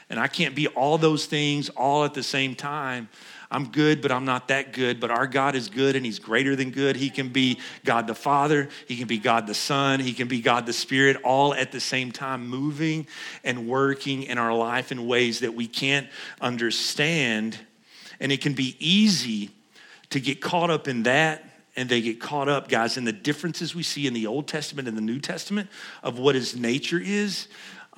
and 0.09 0.21
I 0.21 0.29
can't 0.29 0.55
be 0.55 0.69
all 0.69 0.99
those 0.99 1.27
things 1.27 1.69
all 1.71 2.05
at 2.05 2.15
the 2.15 2.23
same 2.23 2.55
time. 2.55 3.09
I'm 3.51 3.69
good, 3.69 4.03
but 4.03 4.11
I'm 4.11 4.25
not 4.25 4.49
that 4.49 4.73
good. 4.73 5.01
But 5.01 5.11
our 5.11 5.27
God 5.27 5.55
is 5.55 5.69
good 5.69 5.97
and 5.97 6.05
He's 6.05 6.19
greater 6.19 6.57
than 6.57 6.71
good. 6.71 6.97
He 6.97 7.11
can 7.11 7.29
be 7.29 7.59
God 7.85 8.07
the 8.07 8.15
Father, 8.15 8.69
He 8.87 8.97
can 8.97 9.09
be 9.09 9.19
God 9.19 9.47
the 9.47 9.55
Son, 9.55 10.01
He 10.01 10.13
can 10.13 10.29
be 10.29 10.41
God 10.41 10.67
the 10.67 10.73
Spirit, 10.73 11.17
all 11.25 11.55
at 11.55 11.73
the 11.73 11.81
same 11.81 12.13
time, 12.13 12.47
moving 12.49 13.07
and 13.45 13.69
working 13.69 14.25
in 14.25 14.39
our 14.39 14.55
life 14.55 14.93
in 14.93 15.07
ways 15.07 15.41
that 15.41 15.55
we 15.55 15.67
can't 15.67 16.09
understand. 16.41 17.59
And 18.21 18.33
it 18.33 18.41
can 18.41 18.55
be 18.55 18.77
easy 18.79 19.51
to 20.11 20.21
get 20.21 20.41
caught 20.41 20.71
up 20.71 20.89
in 20.89 21.05
that. 21.05 21.43
And 21.79 21.91
they 21.91 22.01
get 22.01 22.21
caught 22.21 22.49
up, 22.49 22.69
guys, 22.69 22.97
in 22.97 23.05
the 23.05 23.13
differences 23.13 23.75
we 23.75 23.83
see 23.83 24.07
in 24.07 24.15
the 24.15 24.27
Old 24.27 24.49
Testament 24.49 24.89
and 24.89 24.97
the 24.97 25.03
New 25.03 25.21
Testament 25.21 25.69
of 26.03 26.19
what 26.19 26.35
His 26.35 26.57
nature 26.57 26.99
is 26.99 27.49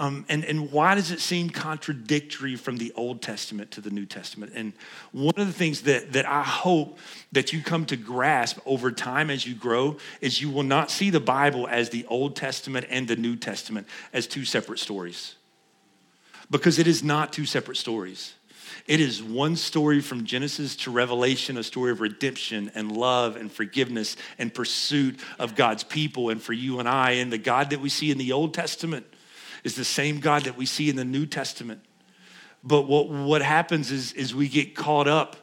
um, 0.01 0.25
and, 0.29 0.45
and 0.45 0.71
why 0.71 0.95
does 0.95 1.11
it 1.11 1.19
seem 1.19 1.51
contradictory 1.51 2.55
from 2.55 2.77
the 2.77 2.93
Old 2.95 3.21
Testament 3.21 3.73
to 3.73 3.81
the 3.81 3.91
New 3.91 4.07
Testament? 4.07 4.53
And 4.55 4.73
one 5.11 5.35
of 5.37 5.49
the 5.49 5.53
things 5.53 5.83
that, 5.83 6.13
that 6.13 6.25
I 6.25 6.45
hope 6.45 6.99
that 7.33 7.53
you 7.53 7.63
come 7.63 7.85
to 7.87 7.97
grasp 7.97 8.61
over 8.65 8.93
time 8.93 9.29
as 9.29 9.45
you 9.45 9.57
grow 9.57 9.97
is 10.21 10.41
you 10.41 10.51
will 10.51 10.63
not 10.63 10.93
see 10.93 11.11
the 11.11 11.19
Bible 11.19 11.67
as 11.67 11.91
the 11.91 12.07
Old 12.07 12.37
Testament 12.37 12.87
and 12.91 13.09
the 13.09 13.17
New 13.17 13.35
Testament 13.35 13.89
as 14.13 14.29
two 14.29 14.45
separate 14.45 14.79
stories. 14.79 15.35
Because 16.49 16.79
it 16.79 16.87
is 16.87 17.03
not 17.03 17.33
two 17.33 17.45
separate 17.45 17.77
stories. 17.77 18.35
It 18.87 19.01
is 19.01 19.21
one 19.21 19.57
story 19.57 20.01
from 20.01 20.25
Genesis 20.25 20.77
to 20.77 20.93
Revelation, 20.93 21.59
a 21.59 21.65
story 21.65 21.91
of 21.91 22.01
redemption 22.01 22.71
and 22.77 22.97
love 22.97 23.35
and 23.35 23.51
forgiveness 23.51 24.17
and 24.39 24.55
pursuit 24.55 25.19
of 25.41 25.57
God's 25.57 25.83
people 25.83 26.31
and 26.31 26.41
for 26.41 26.53
you 26.53 26.79
and 26.79 26.89
I. 26.89 27.13
And 27.13 27.33
the 27.33 27.37
God 27.37 27.71
that 27.71 27.81
we 27.81 27.89
see 27.89 28.13
in 28.13 28.17
the 28.17 28.33
Old 28.33 28.55
Testament 28.55 29.05
is 29.65 29.75
the 29.75 29.85
same 29.85 30.21
God 30.21 30.45
that 30.45 30.57
we 30.57 30.67
see 30.67 30.89
in 30.89 30.97
the 30.97 31.05
New 31.05 31.27
Testament. 31.27 31.81
But 32.65 32.83
what, 32.83 33.09
what 33.09 33.43
happens 33.43 33.91
is, 33.91 34.13
is 34.13 34.35
we 34.35 34.49
get 34.49 34.75
caught 34.75 35.09
up 35.09 35.37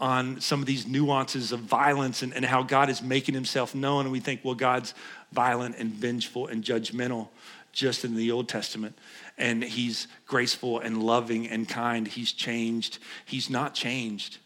on 0.00 0.40
some 0.40 0.60
of 0.60 0.66
these 0.66 0.86
nuances 0.86 1.52
of 1.52 1.60
violence 1.60 2.22
and, 2.22 2.34
and 2.34 2.44
how 2.44 2.62
God 2.62 2.90
is 2.90 3.02
making 3.02 3.34
himself 3.34 3.74
known. 3.74 4.06
And 4.06 4.12
we 4.12 4.20
think, 4.20 4.40
well, 4.42 4.54
God's 4.54 4.94
violent 5.32 5.76
and 5.78 5.92
vengeful 5.92 6.48
and 6.48 6.64
judgmental 6.64 7.28
just 7.72 8.04
in 8.04 8.16
the 8.16 8.32
Old 8.32 8.48
Testament. 8.48 8.98
And 9.38 9.62
he's 9.62 10.08
graceful 10.26 10.80
and 10.80 11.02
loving 11.02 11.48
and 11.48 11.68
kind. 11.68 12.08
He's 12.08 12.32
changed. 12.32 12.98
He's 13.24 13.48
not 13.48 13.74
changed. 13.74 14.38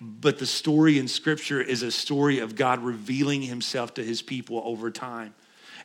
But 0.00 0.38
the 0.38 0.46
story 0.46 0.98
in 0.98 1.08
Scripture 1.08 1.60
is 1.60 1.82
a 1.82 1.92
story 1.92 2.38
of 2.38 2.56
God 2.56 2.82
revealing 2.82 3.42
himself 3.42 3.94
to 3.94 4.04
his 4.04 4.22
people 4.22 4.62
over 4.64 4.90
time. 4.90 5.34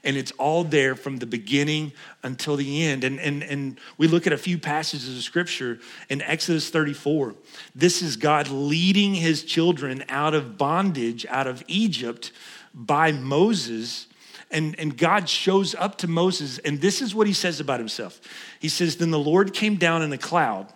And 0.03 0.15
it's 0.15 0.31
all 0.33 0.63
there 0.63 0.95
from 0.95 1.17
the 1.17 1.25
beginning 1.25 1.91
until 2.23 2.55
the 2.55 2.83
end. 2.83 3.03
And, 3.03 3.19
and, 3.19 3.43
and 3.43 3.79
we 3.97 4.07
look 4.07 4.25
at 4.25 4.33
a 4.33 4.37
few 4.37 4.57
passages 4.57 5.17
of 5.17 5.23
Scripture 5.23 5.79
in 6.07 6.21
Exodus 6.21 6.69
34. 6.69 7.35
This 7.75 8.01
is 8.01 8.15
God 8.15 8.47
leading 8.47 9.13
his 9.13 9.43
children 9.43 10.05
out 10.07 10.33
of 10.33 10.57
bondage, 10.57 11.25
out 11.27 11.47
of 11.47 11.63
Egypt 11.67 12.31
by 12.73 13.11
Moses. 13.11 14.07
And, 14.51 14.79
and 14.79 14.97
God 14.97 15.27
shows 15.27 15.75
up 15.75 15.97
to 15.99 16.07
Moses, 16.07 16.59
and 16.59 16.79
this 16.79 17.01
is 17.01 17.13
what 17.13 17.27
he 17.27 17.33
says 17.33 17.59
about 17.59 17.79
himself. 17.79 18.19
He 18.59 18.69
says, 18.69 18.95
Then 18.95 19.11
the 19.11 19.19
Lord 19.19 19.53
came 19.53 19.75
down 19.75 20.01
in 20.01 20.11
a 20.13 20.17
cloud, 20.17 20.71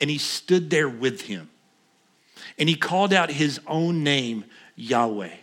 and 0.00 0.08
he 0.08 0.18
stood 0.18 0.70
there 0.70 0.88
with 0.88 1.22
him. 1.22 1.50
And 2.58 2.68
he 2.68 2.76
called 2.76 3.12
out 3.12 3.30
his 3.30 3.58
own 3.66 4.04
name, 4.04 4.44
Yahweh. 4.76 5.34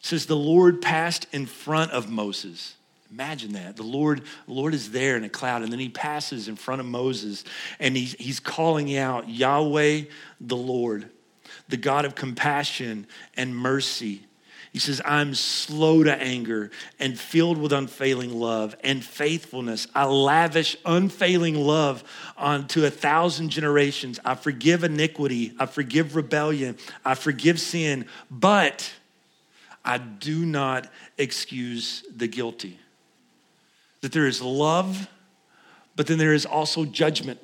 Says, 0.00 0.26
The 0.26 0.36
Lord 0.36 0.80
passed 0.80 1.26
in 1.32 1.46
front 1.46 1.92
of 1.92 2.08
Moses. 2.10 2.74
Imagine 3.10 3.52
that. 3.52 3.76
The 3.76 3.82
Lord, 3.82 4.22
the 4.46 4.52
Lord 4.52 4.74
is 4.74 4.90
there 4.90 5.16
in 5.16 5.24
a 5.24 5.30
cloud, 5.30 5.62
and 5.62 5.72
then 5.72 5.80
he 5.80 5.88
passes 5.88 6.48
in 6.48 6.56
front 6.56 6.80
of 6.80 6.86
Moses, 6.86 7.44
and 7.80 7.96
he's, 7.96 8.12
he's 8.14 8.38
calling 8.40 8.96
out 8.96 9.28
Yahweh 9.28 10.02
the 10.40 10.56
Lord, 10.56 11.08
the 11.68 11.78
God 11.78 12.04
of 12.04 12.14
compassion 12.14 13.06
and 13.36 13.56
mercy 13.56 14.26
he 14.72 14.78
says, 14.78 15.00
I'm 15.04 15.34
slow 15.34 16.04
to 16.04 16.14
anger 16.14 16.70
and 16.98 17.18
filled 17.18 17.58
with 17.58 17.72
unfailing 17.72 18.38
love 18.38 18.76
and 18.84 19.02
faithfulness. 19.04 19.86
I 19.94 20.04
lavish 20.04 20.76
unfailing 20.84 21.54
love 21.54 22.04
onto 22.36 22.84
a 22.84 22.90
thousand 22.90 23.50
generations. 23.50 24.20
I 24.24 24.34
forgive 24.34 24.84
iniquity. 24.84 25.52
I 25.58 25.66
forgive 25.66 26.16
rebellion. 26.16 26.76
I 27.04 27.14
forgive 27.14 27.58
sin, 27.58 28.06
but 28.30 28.92
I 29.88 29.96
do 29.96 30.44
not 30.44 30.86
excuse 31.16 32.04
the 32.14 32.28
guilty. 32.28 32.78
That 34.02 34.12
there 34.12 34.26
is 34.26 34.42
love, 34.42 35.08
but 35.96 36.06
then 36.06 36.18
there 36.18 36.34
is 36.34 36.44
also 36.44 36.84
judgment. 36.84 37.40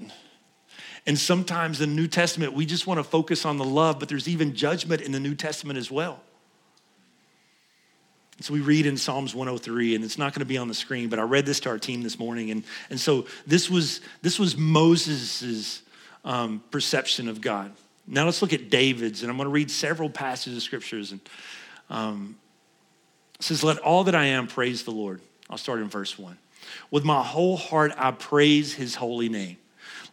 And 1.06 1.18
sometimes 1.18 1.80
in 1.80 1.90
the 1.90 1.96
New 1.96 2.06
Testament, 2.06 2.52
we 2.52 2.66
just 2.66 2.86
want 2.86 2.98
to 2.98 3.04
focus 3.04 3.46
on 3.46 3.56
the 3.56 3.64
love, 3.64 3.98
but 3.98 4.10
there's 4.10 4.28
even 4.28 4.54
judgment 4.54 5.00
in 5.00 5.10
the 5.10 5.20
New 5.20 5.34
Testament 5.34 5.78
as 5.78 5.90
well. 5.90 6.20
So 8.40 8.52
we 8.52 8.60
read 8.60 8.84
in 8.84 8.98
Psalms 8.98 9.34
103, 9.34 9.94
and 9.94 10.04
it's 10.04 10.18
not 10.18 10.34
going 10.34 10.40
to 10.40 10.46
be 10.46 10.58
on 10.58 10.68
the 10.68 10.74
screen, 10.74 11.08
but 11.08 11.18
I 11.18 11.22
read 11.22 11.46
this 11.46 11.60
to 11.60 11.70
our 11.70 11.78
team 11.78 12.02
this 12.02 12.18
morning. 12.18 12.50
And, 12.50 12.64
and 12.90 13.00
so 13.00 13.26
this 13.46 13.70
was, 13.70 14.02
this 14.20 14.38
was 14.38 14.54
Moses' 14.54 15.82
um, 16.26 16.62
perception 16.70 17.28
of 17.28 17.40
God. 17.40 17.72
Now 18.06 18.26
let's 18.26 18.42
look 18.42 18.52
at 18.52 18.68
David's, 18.68 19.22
and 19.22 19.30
I'm 19.30 19.38
going 19.38 19.46
to 19.46 19.52
read 19.52 19.70
several 19.70 20.10
passages 20.10 20.58
of 20.58 20.62
scriptures. 20.62 21.12
And 21.12 21.20
um, 21.90 22.36
says, 23.40 23.62
Let 23.64 23.78
all 23.78 24.04
that 24.04 24.14
I 24.14 24.26
am 24.26 24.46
praise 24.46 24.84
the 24.84 24.90
Lord. 24.90 25.20
I'll 25.48 25.58
start 25.58 25.80
in 25.80 25.88
verse 25.88 26.18
1. 26.18 26.36
With 26.90 27.04
my 27.04 27.22
whole 27.22 27.56
heart, 27.56 27.92
I 27.96 28.10
praise 28.10 28.74
his 28.74 28.94
holy 28.94 29.28
name. 29.28 29.58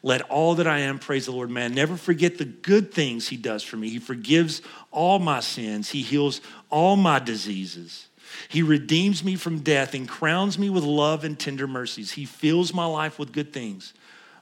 Let 0.03 0.21
all 0.23 0.55
that 0.55 0.67
I 0.67 0.79
am 0.79 0.99
praise 0.99 1.25
the 1.25 1.31
Lord. 1.31 1.49
Man, 1.49 1.73
never 1.75 1.95
forget 1.95 2.37
the 2.37 2.45
good 2.45 2.91
things 2.91 3.27
he 3.27 3.37
does 3.37 3.63
for 3.63 3.77
me. 3.77 3.89
He 3.89 3.99
forgives 3.99 4.61
all 4.89 5.19
my 5.19 5.39
sins, 5.39 5.89
he 5.89 6.01
heals 6.01 6.41
all 6.69 6.95
my 6.95 7.19
diseases. 7.19 8.07
He 8.47 8.61
redeems 8.61 9.23
me 9.23 9.35
from 9.35 9.59
death 9.59 9.93
and 9.93 10.07
crowns 10.07 10.57
me 10.57 10.69
with 10.69 10.85
love 10.85 11.25
and 11.25 11.37
tender 11.37 11.67
mercies. 11.67 12.11
He 12.11 12.25
fills 12.25 12.73
my 12.73 12.85
life 12.85 13.19
with 13.19 13.33
good 13.33 13.51
things. 13.51 13.93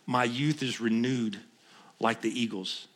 My 0.05 0.23
youth 0.23 0.61
is 0.61 0.79
renewed 0.79 1.39
like 1.99 2.21
the 2.21 2.39
eagles. 2.39 2.87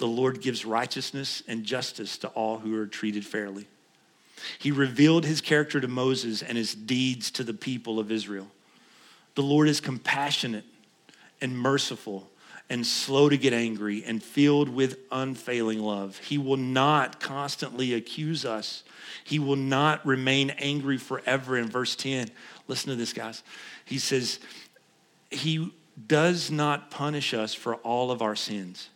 The 0.00 0.08
Lord 0.08 0.40
gives 0.42 0.64
righteousness 0.64 1.42
and 1.46 1.64
justice 1.64 2.18
to 2.18 2.28
all 2.28 2.58
who 2.58 2.76
are 2.76 2.86
treated 2.86 3.24
fairly. 3.24 3.68
He 4.58 4.72
revealed 4.72 5.24
his 5.24 5.40
character 5.40 5.80
to 5.80 5.88
Moses 5.88 6.42
and 6.42 6.58
his 6.58 6.74
deeds 6.74 7.30
to 7.32 7.44
the 7.44 7.54
people 7.54 7.98
of 7.98 8.10
Israel. 8.10 8.48
The 9.36 9.42
Lord 9.42 9.68
is 9.68 9.80
compassionate 9.80 10.64
and 11.40 11.56
merciful 11.56 12.28
and 12.68 12.86
slow 12.86 13.28
to 13.28 13.36
get 13.36 13.52
angry 13.52 14.02
and 14.04 14.22
filled 14.22 14.68
with 14.68 14.98
unfailing 15.12 15.80
love. 15.80 16.18
He 16.18 16.38
will 16.38 16.56
not 16.56 17.20
constantly 17.20 17.94
accuse 17.94 18.44
us 18.44 18.82
he 19.24 19.38
will 19.38 19.56
not 19.56 20.04
remain 20.06 20.50
angry 20.50 20.98
forever. 20.98 21.56
In 21.56 21.68
verse 21.68 21.94
10, 21.96 22.30
listen 22.68 22.90
to 22.90 22.96
this, 22.96 23.12
guys. 23.12 23.42
He 23.84 23.98
says, 23.98 24.38
He 25.30 25.72
does 26.06 26.50
not 26.50 26.90
punish 26.90 27.34
us 27.34 27.54
for 27.54 27.76
all 27.76 28.10
of 28.10 28.22
our 28.22 28.36
sins. 28.36 28.88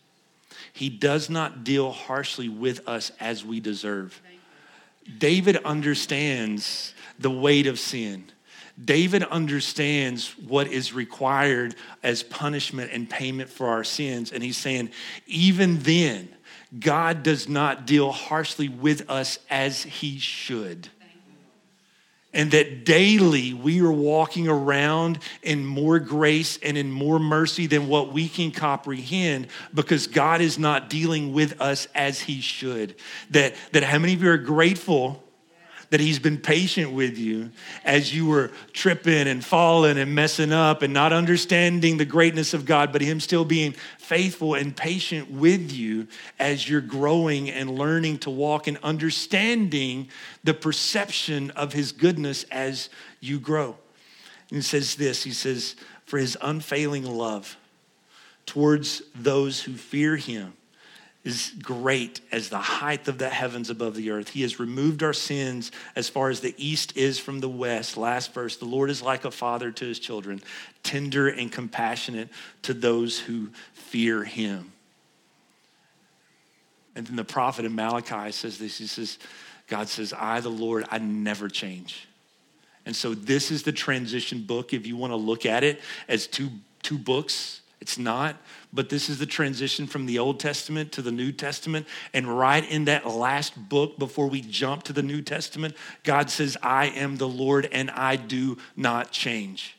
He 0.75 0.89
does 0.89 1.29
not 1.29 1.63
deal 1.63 1.89
harshly 1.89 2.49
with 2.49 2.85
us 2.85 3.09
as 3.21 3.45
we 3.45 3.61
deserve. 3.61 4.21
David 5.17 5.55
understands 5.63 6.93
the 7.17 7.31
weight 7.31 7.65
of 7.65 7.79
sin. 7.79 8.25
David 8.83 9.23
understands 9.23 10.37
what 10.37 10.67
is 10.67 10.91
required 10.91 11.75
as 12.03 12.23
punishment 12.23 12.91
and 12.91 13.09
payment 13.09 13.49
for 13.49 13.69
our 13.69 13.85
sins. 13.85 14.33
And 14.33 14.43
he's 14.43 14.57
saying, 14.57 14.89
even 15.27 15.79
then, 15.79 16.27
God 16.77 17.23
does 17.23 17.47
not 17.47 17.87
deal 17.87 18.11
harshly 18.11 18.67
with 18.67 19.09
us 19.09 19.39
as 19.49 19.83
he 19.83 20.19
should. 20.19 20.89
And 22.35 22.51
that 22.51 22.85
daily 22.85 23.53
we 23.53 23.81
are 23.81 23.91
walking 23.91 24.47
around 24.47 25.17
in 25.41 25.65
more 25.65 25.97
grace 25.97 26.59
and 26.61 26.77
in 26.77 26.91
more 26.91 27.17
mercy 27.17 27.65
than 27.65 27.87
what 27.87 28.13
we 28.13 28.27
can 28.27 28.51
comprehend 28.51 29.47
because 29.73 30.05
God 30.05 30.41
is 30.41 30.59
not 30.59 30.89
dealing 30.89 31.33
with 31.33 31.59
us 31.59 31.87
as 31.95 32.19
he 32.19 32.41
should. 32.41 32.95
That, 33.31 33.55
that 33.71 33.83
how 33.83 33.97
many 33.97 34.13
of 34.13 34.21
you 34.21 34.29
are 34.29 34.37
grateful 34.37 35.24
that 35.95 36.01
he's 36.01 36.19
been 36.19 36.37
patient 36.37 36.91
with 36.91 37.17
you 37.17 37.49
as 37.85 38.13
you 38.13 38.25
were 38.25 38.51
tripping 38.73 39.29
and 39.29 39.45
falling 39.45 39.97
and 39.97 40.13
messing 40.13 40.51
up 40.51 40.81
and 40.81 40.93
not 40.93 41.13
understanding 41.13 41.95
the 41.95 42.03
greatness 42.03 42.53
of 42.53 42.65
God, 42.65 42.91
but 42.91 43.01
him 43.01 43.21
still 43.21 43.45
being 43.45 43.71
faithful 43.97 44.55
and 44.55 44.75
patient 44.75 45.31
with 45.31 45.71
you 45.71 46.05
as 46.37 46.69
you're 46.69 46.81
growing 46.81 47.49
and 47.49 47.77
learning 47.77 48.17
to 48.17 48.29
walk 48.29 48.67
and 48.67 48.77
understanding 48.83 50.09
the 50.43 50.53
perception 50.53 51.49
of 51.51 51.71
his 51.71 51.93
goodness 51.93 52.43
as 52.51 52.89
you 53.21 53.39
grow. 53.39 53.77
And 54.49 54.57
he 54.57 54.61
says 54.61 54.95
this 54.95 55.23
he 55.23 55.31
says, 55.31 55.77
for 56.03 56.19
his 56.19 56.37
unfailing 56.41 57.05
love 57.05 57.55
towards 58.45 59.01
those 59.15 59.61
who 59.61 59.71
fear 59.71 60.17
him 60.17 60.55
is 61.25 61.51
great 61.61 62.21
as 62.31 62.49
the 62.49 62.59
height 62.59 63.07
of 63.07 63.17
the 63.17 63.27
heavens 63.27 63.71
above 63.71 63.95
the 63.95 64.11
earth. 64.11 64.29
He 64.29 64.43
has 64.43 64.59
removed 64.59 65.01
our 65.01 65.11
sins 65.11 65.71
as 65.95 66.07
far 66.07 66.29
as 66.29 66.39
the 66.39 66.53
east 66.57 66.95
is 66.95 67.17
from 67.17 67.39
the 67.39 67.49
west. 67.49 67.97
Last 67.97 68.33
verse 68.33 68.57
The 68.57 68.65
Lord 68.65 68.91
is 68.91 69.01
like 69.01 69.25
a 69.25 69.31
father 69.31 69.71
to 69.71 69.85
his 69.85 69.99
children, 69.99 70.41
tender 70.83 71.27
and 71.27 71.51
compassionate 71.51 72.29
to 72.61 72.75
those 72.75 73.19
who 73.19 73.49
fear 73.73 74.23
him. 74.23 74.71
And 76.95 77.07
then 77.07 77.15
the 77.15 77.25
prophet 77.25 77.65
in 77.65 77.75
Malachi 77.75 78.31
says 78.31 78.59
this 78.59 78.77
He 78.77 78.87
says, 78.87 79.17
God 79.67 79.89
says, 79.89 80.13
I, 80.13 80.39
the 80.41 80.49
Lord, 80.49 80.85
I 80.91 80.99
never 80.99 81.49
change. 81.49 82.07
And 82.85 82.95
so 82.95 83.15
this 83.15 83.49
is 83.49 83.63
the 83.63 83.71
transition 83.71 84.43
book. 84.43 84.73
If 84.73 84.85
you 84.85 84.95
want 84.95 85.11
to 85.11 85.17
look 85.17 85.47
at 85.47 85.63
it 85.63 85.81
as 86.07 86.27
two, 86.27 86.49
two 86.83 86.99
books, 86.99 87.61
it's 87.85 87.99
not, 87.99 88.35
but 88.73 88.89
this 88.89 89.09
is 89.09 89.19
the 89.19 89.27
transition 89.27 89.85
from 89.85 90.07
the 90.07 90.17
Old 90.17 90.39
Testament 90.39 90.91
to 90.93 91.03
the 91.03 91.11
New 91.11 91.31
Testament. 91.31 91.85
And 92.15 92.27
right 92.27 92.67
in 92.67 92.85
that 92.85 93.05
last 93.05 93.69
book, 93.69 93.99
before 93.99 94.27
we 94.27 94.41
jump 94.41 94.81
to 94.85 94.93
the 94.93 95.03
New 95.03 95.21
Testament, 95.21 95.75
God 96.03 96.31
says, 96.31 96.57
I 96.63 96.87
am 96.87 97.17
the 97.17 97.27
Lord 97.27 97.69
and 97.71 97.91
I 97.91 98.15
do 98.15 98.57
not 98.75 99.11
change. 99.11 99.77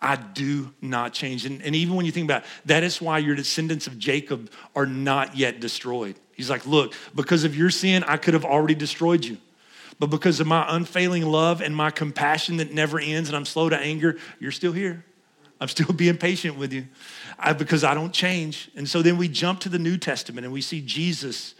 I 0.00 0.16
do 0.16 0.72
not 0.80 1.12
change. 1.12 1.44
And, 1.44 1.60
and 1.60 1.76
even 1.76 1.94
when 1.94 2.06
you 2.06 2.10
think 2.10 2.24
about 2.24 2.44
it, 2.44 2.48
that 2.64 2.82
is 2.82 3.02
why 3.02 3.18
your 3.18 3.34
descendants 3.34 3.86
of 3.86 3.98
Jacob 3.98 4.50
are 4.74 4.86
not 4.86 5.36
yet 5.36 5.60
destroyed. 5.60 6.16
He's 6.34 6.48
like, 6.48 6.66
Look, 6.66 6.94
because 7.14 7.44
of 7.44 7.54
your 7.54 7.68
sin, 7.68 8.02
I 8.04 8.16
could 8.16 8.32
have 8.32 8.46
already 8.46 8.74
destroyed 8.74 9.26
you. 9.26 9.36
But 9.98 10.06
because 10.06 10.40
of 10.40 10.46
my 10.46 10.64
unfailing 10.74 11.26
love 11.26 11.60
and 11.60 11.76
my 11.76 11.90
compassion 11.90 12.56
that 12.56 12.72
never 12.72 12.98
ends 12.98 13.28
and 13.28 13.36
I'm 13.36 13.44
slow 13.44 13.68
to 13.68 13.78
anger, 13.78 14.16
you're 14.40 14.52
still 14.52 14.72
here. 14.72 15.04
I'm 15.62 15.68
still 15.68 15.92
being 15.96 16.16
patient 16.16 16.58
with 16.58 16.72
you 16.72 16.88
I, 17.38 17.52
because 17.52 17.84
I 17.84 17.94
don't 17.94 18.12
change. 18.12 18.68
And 18.74 18.88
so 18.88 19.00
then 19.00 19.16
we 19.16 19.28
jump 19.28 19.60
to 19.60 19.68
the 19.68 19.78
New 19.78 19.96
Testament 19.96 20.44
and 20.44 20.52
we 20.52 20.60
see 20.60 20.80
Jesus, 20.80 21.54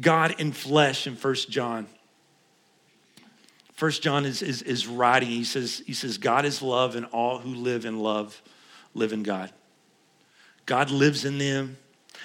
God 0.00 0.34
in 0.40 0.50
flesh 0.50 1.06
in 1.06 1.14
First 1.14 1.48
John. 1.48 1.86
First 3.74 4.02
John 4.02 4.24
is, 4.24 4.42
is, 4.42 4.62
is 4.62 4.88
writing, 4.88 5.28
he 5.28 5.44
says, 5.44 5.82
he 5.86 5.92
says, 5.92 6.18
God 6.18 6.44
is 6.46 6.62
love, 6.62 6.96
and 6.96 7.04
all 7.06 7.38
who 7.38 7.54
live 7.54 7.84
in 7.84 8.00
love 8.00 8.42
live 8.94 9.12
in 9.12 9.22
God. 9.22 9.52
God 10.64 10.90
lives 10.90 11.24
in 11.24 11.38
them. 11.38 11.76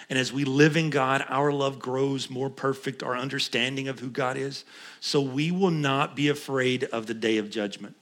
And 0.10 0.17
as 0.17 0.34
we 0.34 0.46
live 0.46 0.78
in 0.78 0.89
God, 0.89 1.26
our 1.28 1.52
love 1.52 1.78
grows 1.78 2.30
more 2.30 2.50
perfect, 2.50 3.04
our 3.04 3.17
understanding 3.17 3.88
of 3.88 4.00
who 4.00 4.10
God 4.10 4.38
is. 4.38 4.63
So 5.00 5.22
we 5.22 5.52
will 5.52 5.72
not 5.72 6.15
be 6.15 6.30
afraid 6.30 6.86
of 6.86 7.06
the 7.06 7.13
day 7.13 7.38
of 7.38 7.50
judgment 7.50 7.96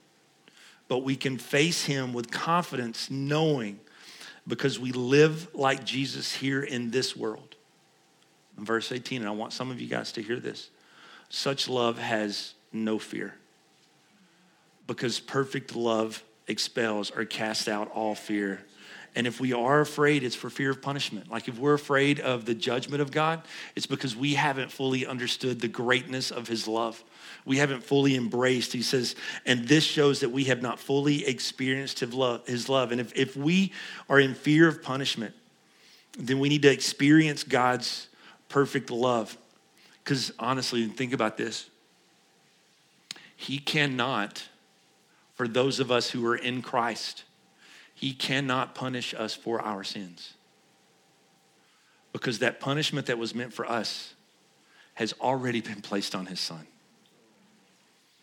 but 0.90 1.04
we 1.04 1.14
can 1.14 1.38
face 1.38 1.84
him 1.84 2.12
with 2.12 2.32
confidence, 2.32 3.08
knowing 3.12 3.78
because 4.48 4.80
we 4.80 4.90
live 4.90 5.54
like 5.54 5.84
Jesus 5.84 6.34
here 6.34 6.64
in 6.64 6.90
this 6.90 7.16
world. 7.16 7.54
In 8.58 8.64
verse 8.64 8.90
18, 8.90 9.20
and 9.20 9.28
I 9.28 9.32
want 9.32 9.52
some 9.52 9.70
of 9.70 9.80
you 9.80 9.86
guys 9.86 10.10
to 10.12 10.22
hear 10.22 10.40
this 10.40 10.68
such 11.28 11.68
love 11.68 11.96
has 11.98 12.54
no 12.72 12.98
fear 12.98 13.34
because 14.88 15.20
perfect 15.20 15.76
love 15.76 16.24
expels 16.48 17.12
or 17.12 17.24
casts 17.24 17.68
out 17.68 17.88
all 17.92 18.16
fear. 18.16 18.60
And 19.14 19.28
if 19.28 19.38
we 19.38 19.52
are 19.52 19.80
afraid, 19.80 20.24
it's 20.24 20.34
for 20.34 20.50
fear 20.50 20.70
of 20.70 20.82
punishment. 20.82 21.30
Like 21.30 21.46
if 21.46 21.56
we're 21.56 21.74
afraid 21.74 22.18
of 22.18 22.46
the 22.46 22.54
judgment 22.54 23.00
of 23.00 23.12
God, 23.12 23.42
it's 23.76 23.86
because 23.86 24.16
we 24.16 24.34
haven't 24.34 24.72
fully 24.72 25.06
understood 25.06 25.60
the 25.60 25.68
greatness 25.68 26.32
of 26.32 26.48
his 26.48 26.66
love. 26.66 27.04
We 27.44 27.58
haven't 27.58 27.82
fully 27.82 28.16
embraced. 28.16 28.72
He 28.72 28.82
says, 28.82 29.16
and 29.46 29.66
this 29.66 29.84
shows 29.84 30.20
that 30.20 30.30
we 30.30 30.44
have 30.44 30.62
not 30.62 30.78
fully 30.78 31.26
experienced 31.26 32.00
his 32.00 32.14
love. 32.68 32.92
And 32.92 33.00
if, 33.00 33.16
if 33.16 33.36
we 33.36 33.72
are 34.08 34.20
in 34.20 34.34
fear 34.34 34.68
of 34.68 34.82
punishment, 34.82 35.34
then 36.18 36.38
we 36.38 36.48
need 36.48 36.62
to 36.62 36.70
experience 36.70 37.44
God's 37.44 38.08
perfect 38.48 38.90
love. 38.90 39.36
Because 40.04 40.32
honestly, 40.38 40.86
think 40.86 41.12
about 41.12 41.36
this. 41.36 41.68
He 43.36 43.58
cannot 43.58 44.48
for 45.40 45.48
those 45.48 45.80
of 45.80 45.90
us 45.90 46.10
who 46.10 46.26
are 46.26 46.36
in 46.36 46.60
Christ, 46.60 47.24
He 47.94 48.12
cannot 48.12 48.74
punish 48.74 49.14
us 49.14 49.34
for 49.34 49.62
our 49.62 49.82
sins. 49.82 50.34
Because 52.12 52.40
that 52.40 52.60
punishment 52.60 53.06
that 53.06 53.16
was 53.16 53.34
meant 53.34 53.54
for 53.54 53.64
us 53.64 54.12
has 54.96 55.14
already 55.18 55.62
been 55.62 55.80
placed 55.80 56.14
on 56.14 56.26
His 56.26 56.40
Son. 56.40 56.66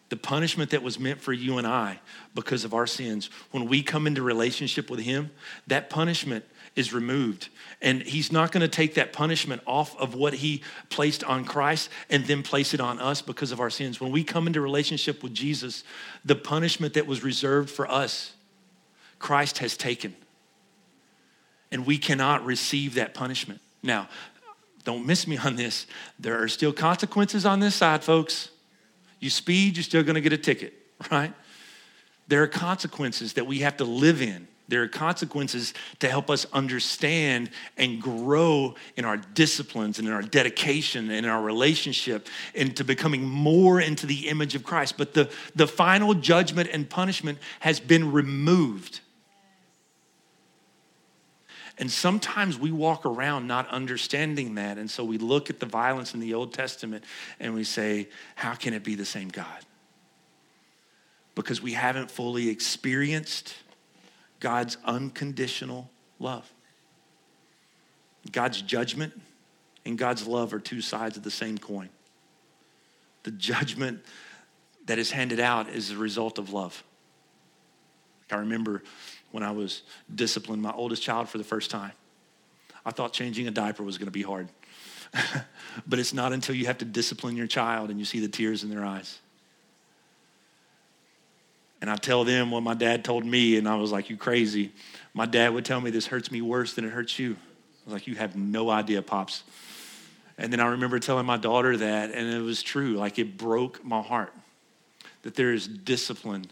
The 0.10 0.18
punishment 0.18 0.72
that 0.72 0.84
was 0.84 1.00
meant 1.00 1.22
for 1.22 1.34
you 1.34 1.58
and 1.58 1.68
I 1.68 2.00
because 2.34 2.64
of 2.64 2.74
our 2.74 2.88
sins, 2.88 3.30
when 3.52 3.68
we 3.68 3.84
come 3.84 4.08
into 4.08 4.22
relationship 4.22 4.90
with 4.90 5.02
Him, 5.02 5.32
that 5.68 5.90
punishment 5.90 6.46
is 6.78 6.94
removed. 6.94 7.50
And 7.82 8.04
he's 8.04 8.32
not 8.32 8.52
going 8.52 8.62
to 8.62 8.68
take 8.68 8.94
that 8.94 9.12
punishment 9.12 9.62
off 9.66 9.98
of 9.98 10.14
what 10.14 10.36
he 10.36 10.62
placed 10.90 11.24
on 11.24 11.44
Christ 11.44 11.90
and 12.10 12.24
then 12.26 12.44
place 12.44 12.74
it 12.74 12.80
on 12.80 13.00
us 13.00 13.22
because 13.22 13.52
of 13.52 13.60
our 13.60 13.72
sins. 13.72 14.00
When 14.00 14.12
we 14.12 14.24
come 14.24 14.46
into 14.46 14.62
relationship 14.62 15.24
with 15.24 15.34
Jesus, 15.34 15.84
the 16.24 16.36
punishment 16.36 16.94
that 16.94 17.08
was 17.08 17.24
reserved 17.24 17.72
for 17.72 17.90
us, 17.90 18.34
Christ 19.18 19.58
has 19.58 19.76
taken. 19.76 20.16
And 21.72 21.86
we 21.86 21.98
cannot 21.98 22.46
receive 22.46 22.94
that 22.94 23.16
punishment. 23.16 23.60
Now, 23.82 24.08
don't 24.84 25.06
miss 25.06 25.28
me 25.28 25.38
on 25.38 25.56
this. 25.56 25.88
There 26.20 26.42
are 26.42 26.48
still 26.48 26.72
consequences 26.72 27.46
on 27.46 27.60
this 27.60 27.76
side, 27.76 28.04
folks. 28.04 28.50
You 29.20 29.30
speed, 29.30 29.78
you're 29.78 29.84
still 29.84 30.04
going 30.04 30.16
to 30.16 30.22
get 30.22 30.34
a 30.34 30.38
ticket, 30.38 30.74
right? 31.12 31.34
There 32.28 32.44
are 32.44 32.48
consequences 32.48 33.34
that 33.34 33.48
we 33.48 33.60
have 33.60 33.78
to 33.78 33.86
live 33.86 34.22
in. 34.22 34.48
There 34.70 34.84
are 34.84 34.88
consequences 34.88 35.74
to 36.00 36.10
help 36.10 36.30
us 36.30 36.46
understand 36.52 37.52
and 37.78 38.02
grow 38.02 38.76
in 38.98 39.06
our 39.06 39.16
disciplines 39.16 39.98
and 39.98 40.08
in 40.08 40.14
our 40.14 40.22
dedication 40.22 41.10
and 41.10 41.26
in 41.26 41.32
our 41.32 41.42
relationship 41.42 42.28
into 42.54 42.84
becoming 42.84 43.26
more 43.26 43.80
into 43.80 44.06
the 44.06 44.28
image 44.28 44.56
of 44.56 44.64
Christ. 44.66 44.98
But 44.98 45.14
the, 45.14 45.32
the 45.56 45.68
final 45.68 46.14
judgment 46.14 46.70
and 46.74 46.90
punishment 46.90 47.38
has 47.62 47.80
been 47.80 48.12
removed. 48.12 49.00
And 51.80 51.92
sometimes 51.92 52.58
we 52.58 52.72
walk 52.72 53.06
around 53.06 53.46
not 53.46 53.68
understanding 53.70 54.56
that. 54.56 54.78
And 54.78 54.90
so 54.90 55.04
we 55.04 55.18
look 55.18 55.50
at 55.50 55.60
the 55.60 55.66
violence 55.66 56.14
in 56.14 56.20
the 56.20 56.34
Old 56.34 56.54
Testament 56.54 57.04
and 57.40 57.54
we 57.54 57.64
say, 57.64 58.10
how 58.36 58.56
can 58.56 58.74
it 58.74 58.84
be 58.84 58.96
the 58.96 59.06
same 59.06 59.30
God? 59.30 59.66
Because 61.36 61.62
we 61.62 61.74
haven't 61.74 62.10
fully 62.10 62.50
experienced 62.50 63.54
God's 64.40 64.78
unconditional 64.86 65.90
love. 66.20 66.52
God's 68.32 68.62
judgment 68.62 69.14
and 69.86 69.98
God's 69.98 70.26
love 70.26 70.54
are 70.54 70.60
two 70.60 70.82
sides 70.82 71.16
of 71.16 71.24
the 71.24 71.32
same 71.32 71.58
coin. 71.58 71.90
The 73.24 73.32
judgment 73.32 74.04
that 74.88 74.98
is 74.98 75.12
handed 75.12 75.40
out 75.40 75.70
is 75.70 75.92
a 75.92 75.98
result 75.98 76.40
of 76.40 76.54
love. 76.54 76.84
I 78.32 78.38
remember 78.38 78.84
when 79.38 79.44
I 79.44 79.52
was 79.52 79.84
disciplining 80.14 80.64
my 80.64 80.74
oldest 80.74 81.04
child 81.04 81.30
for 81.30 81.38
the 81.38 81.44
first 81.44 81.70
time. 81.70 81.92
I 82.84 82.92
thought 82.92 83.14
changing 83.14 83.48
a 83.48 83.52
diaper 83.52 83.84
was 83.84 83.98
going 83.98 84.08
to 84.08 84.12
be 84.12 84.24
hard. 84.24 84.50
but 85.88 86.00
it's 86.00 86.14
not 86.14 86.34
until 86.34 86.56
you 86.56 86.66
have 86.66 86.80
to 86.80 86.86
discipline 86.86 87.38
your 87.38 87.48
child 87.48 87.92
and 87.92 88.00
you 88.00 88.06
see 88.06 88.20
the 88.20 88.28
tears 88.28 88.64
in 88.64 88.70
their 88.70 88.84
eyes 88.84 89.20
and 91.82 91.90
I 91.90 91.96
tell 91.96 92.24
them 92.24 92.52
what 92.52 92.64
my 92.64 92.74
dad 92.74 93.06
told 93.06 93.26
me, 93.26 93.58
and 93.58 93.68
I 93.68 93.76
was 93.76 93.92
like, 93.92 94.10
You 94.10 94.18
crazy. 94.18 94.72
My 95.14 95.26
dad 95.26 95.54
would 95.54 95.66
tell 95.66 95.80
me 95.80 95.92
this 95.92 96.08
hurts 96.08 96.32
me 96.32 96.42
worse 96.42 96.74
than 96.74 96.86
it 96.86 96.90
hurts 96.90 97.20
you. 97.20 97.34
I 97.34 97.86
was 97.86 97.94
like, 97.94 98.08
You 98.08 98.16
have 98.16 98.36
no 98.36 98.70
idea, 98.70 99.02
Pops. 99.02 99.44
And 100.38 100.52
then 100.52 100.60
I 100.60 100.68
remember 100.68 101.00
telling 101.00 101.26
my 101.26 101.38
daughter 101.38 101.78
that, 101.78 102.12
and 102.12 102.28
it 102.28 102.42
was 102.42 102.62
true. 102.62 102.94
Like 102.94 103.18
it 103.20 103.38
broke 103.38 103.84
my 103.84 104.02
heart 104.02 104.34
that 105.24 105.36
there 105.36 105.54
is 105.54 105.68
discipline 105.68 106.46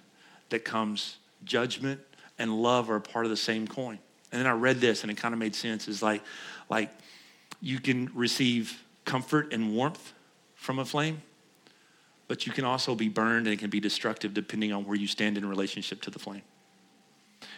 that 0.50 0.66
comes, 0.66 1.18
judgment 1.44 2.02
and 2.38 2.62
love 2.62 2.90
are 2.90 3.00
part 3.00 3.26
of 3.26 3.32
the 3.32 3.38
same 3.38 3.68
coin. 3.68 4.00
And 4.32 4.42
then 4.42 4.48
I 4.48 4.54
read 4.54 4.82
this, 4.82 5.04
and 5.04 5.12
it 5.12 5.16
kind 5.16 5.34
of 5.34 5.40
made 5.40 5.56
sense. 5.56 5.88
It's 5.88 6.02
like, 6.02 6.22
like 6.70 6.90
you 7.62 7.80
can 7.80 8.10
receive 8.14 8.84
comfort 9.06 9.54
and 9.54 9.74
warmth 9.74 10.14
from 10.56 10.80
a 10.80 10.86
flame, 10.86 11.22
but 12.28 12.46
you 12.46 12.52
can 12.52 12.66
also 12.66 12.96
be 12.96 13.08
burned 13.08 13.46
and 13.48 13.54
it 13.54 13.60
can 13.60 13.70
be 13.70 13.80
destructive 13.80 14.34
depending 14.34 14.74
on 14.74 14.84
where 14.86 14.98
you 14.98 15.08
stand 15.08 15.38
in 15.38 15.48
relationship 15.48 16.02
to 16.02 16.10
the 16.10 16.20
flame. 16.20 16.42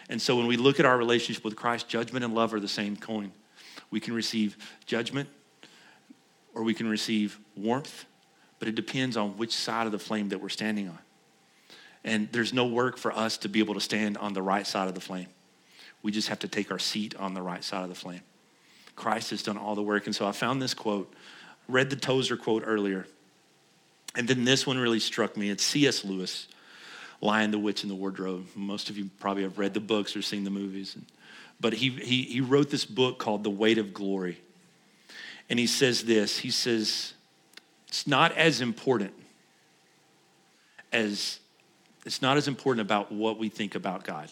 And 0.08 0.20
so 0.20 0.36
when 0.36 0.46
we 0.46 0.56
look 0.56 0.78
at 0.78 0.86
our 0.86 0.96
relationship 0.96 1.44
with 1.44 1.56
Christ, 1.56 1.88
judgment 1.88 2.24
and 2.24 2.34
love 2.34 2.52
are 2.54 2.60
the 2.60 2.68
same 2.68 2.96
coin. 2.96 3.32
We 3.90 4.00
can 4.00 4.14
receive 4.14 4.56
judgment 4.86 5.28
or 6.54 6.62
we 6.62 6.74
can 6.74 6.88
receive 6.88 7.38
warmth, 7.56 8.04
but 8.58 8.68
it 8.68 8.74
depends 8.74 9.16
on 9.16 9.36
which 9.38 9.54
side 9.54 9.86
of 9.86 9.92
the 9.92 9.98
flame 9.98 10.28
that 10.30 10.40
we're 10.40 10.48
standing 10.48 10.88
on. 10.88 10.98
And 12.08 12.26
there's 12.32 12.54
no 12.54 12.64
work 12.64 12.96
for 12.96 13.12
us 13.12 13.36
to 13.38 13.50
be 13.50 13.58
able 13.58 13.74
to 13.74 13.82
stand 13.82 14.16
on 14.16 14.32
the 14.32 14.40
right 14.40 14.66
side 14.66 14.88
of 14.88 14.94
the 14.94 15.00
flame. 15.00 15.26
We 16.02 16.10
just 16.10 16.28
have 16.28 16.38
to 16.38 16.48
take 16.48 16.70
our 16.70 16.78
seat 16.78 17.14
on 17.16 17.34
the 17.34 17.42
right 17.42 17.62
side 17.62 17.82
of 17.82 17.90
the 17.90 17.94
flame. 17.94 18.22
Christ 18.96 19.28
has 19.28 19.42
done 19.42 19.58
all 19.58 19.74
the 19.74 19.82
work. 19.82 20.06
And 20.06 20.16
so 20.16 20.26
I 20.26 20.32
found 20.32 20.62
this 20.62 20.72
quote, 20.72 21.12
read 21.68 21.90
the 21.90 21.96
Tozer 21.96 22.38
quote 22.38 22.62
earlier. 22.64 23.06
And 24.16 24.26
then 24.26 24.44
this 24.44 24.66
one 24.66 24.78
really 24.78 25.00
struck 25.00 25.36
me. 25.36 25.50
It's 25.50 25.62
C.S. 25.62 26.02
Lewis, 26.02 26.48
Lion, 27.20 27.50
the 27.50 27.58
Witch, 27.58 27.82
and 27.82 27.90
the 27.90 27.94
Wardrobe. 27.94 28.46
Most 28.56 28.88
of 28.88 28.96
you 28.96 29.10
probably 29.20 29.42
have 29.42 29.58
read 29.58 29.74
the 29.74 29.80
books 29.80 30.16
or 30.16 30.22
seen 30.22 30.44
the 30.44 30.50
movies. 30.50 30.96
But 31.60 31.74
he, 31.74 31.90
he, 31.90 32.22
he 32.22 32.40
wrote 32.40 32.70
this 32.70 32.86
book 32.86 33.18
called 33.18 33.44
The 33.44 33.50
Weight 33.50 33.76
of 33.76 33.92
Glory. 33.92 34.40
And 35.50 35.58
he 35.58 35.66
says 35.66 36.04
this 36.04 36.38
He 36.38 36.50
says, 36.50 37.12
It's 37.88 38.06
not 38.06 38.32
as 38.32 38.62
important 38.62 39.12
as, 40.90 41.38
it's 42.08 42.22
not 42.22 42.38
as 42.38 42.48
important 42.48 42.80
about 42.80 43.12
what 43.12 43.38
we 43.38 43.50
think 43.50 43.74
about 43.74 44.02
God. 44.02 44.30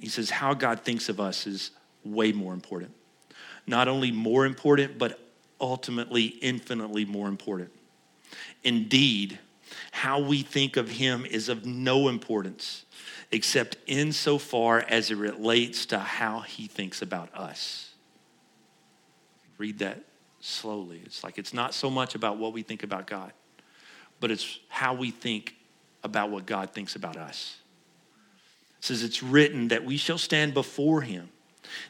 He 0.00 0.08
says, 0.08 0.30
How 0.30 0.54
God 0.54 0.80
thinks 0.80 1.10
of 1.10 1.20
us 1.20 1.46
is 1.46 1.70
way 2.02 2.32
more 2.32 2.54
important. 2.54 2.94
Not 3.66 3.88
only 3.88 4.10
more 4.10 4.46
important, 4.46 4.96
but 4.96 5.20
ultimately 5.60 6.24
infinitely 6.24 7.04
more 7.04 7.28
important. 7.28 7.70
Indeed, 8.64 9.38
how 9.90 10.18
we 10.20 10.40
think 10.40 10.78
of 10.78 10.88
him 10.88 11.26
is 11.26 11.50
of 11.50 11.66
no 11.66 12.08
importance 12.08 12.86
except 13.30 13.76
insofar 13.86 14.86
as 14.88 15.10
it 15.10 15.16
relates 15.16 15.84
to 15.86 15.98
how 15.98 16.40
he 16.40 16.68
thinks 16.68 17.02
about 17.02 17.34
us. 17.34 17.90
Read 19.58 19.80
that 19.80 20.00
slowly. 20.40 21.02
It's 21.04 21.22
like 21.22 21.36
it's 21.36 21.52
not 21.52 21.74
so 21.74 21.90
much 21.90 22.14
about 22.14 22.38
what 22.38 22.54
we 22.54 22.62
think 22.62 22.82
about 22.82 23.06
God, 23.06 23.34
but 24.20 24.30
it's 24.30 24.58
how 24.70 24.94
we 24.94 25.10
think 25.10 25.54
about 26.08 26.30
what 26.30 26.46
God 26.46 26.70
thinks 26.70 26.96
about 26.96 27.16
us. 27.16 27.56
It 28.78 28.84
says 28.84 29.02
it's 29.02 29.22
written 29.22 29.68
that 29.68 29.84
we 29.84 29.96
shall 29.96 30.18
stand 30.18 30.54
before 30.54 31.02
him 31.02 31.28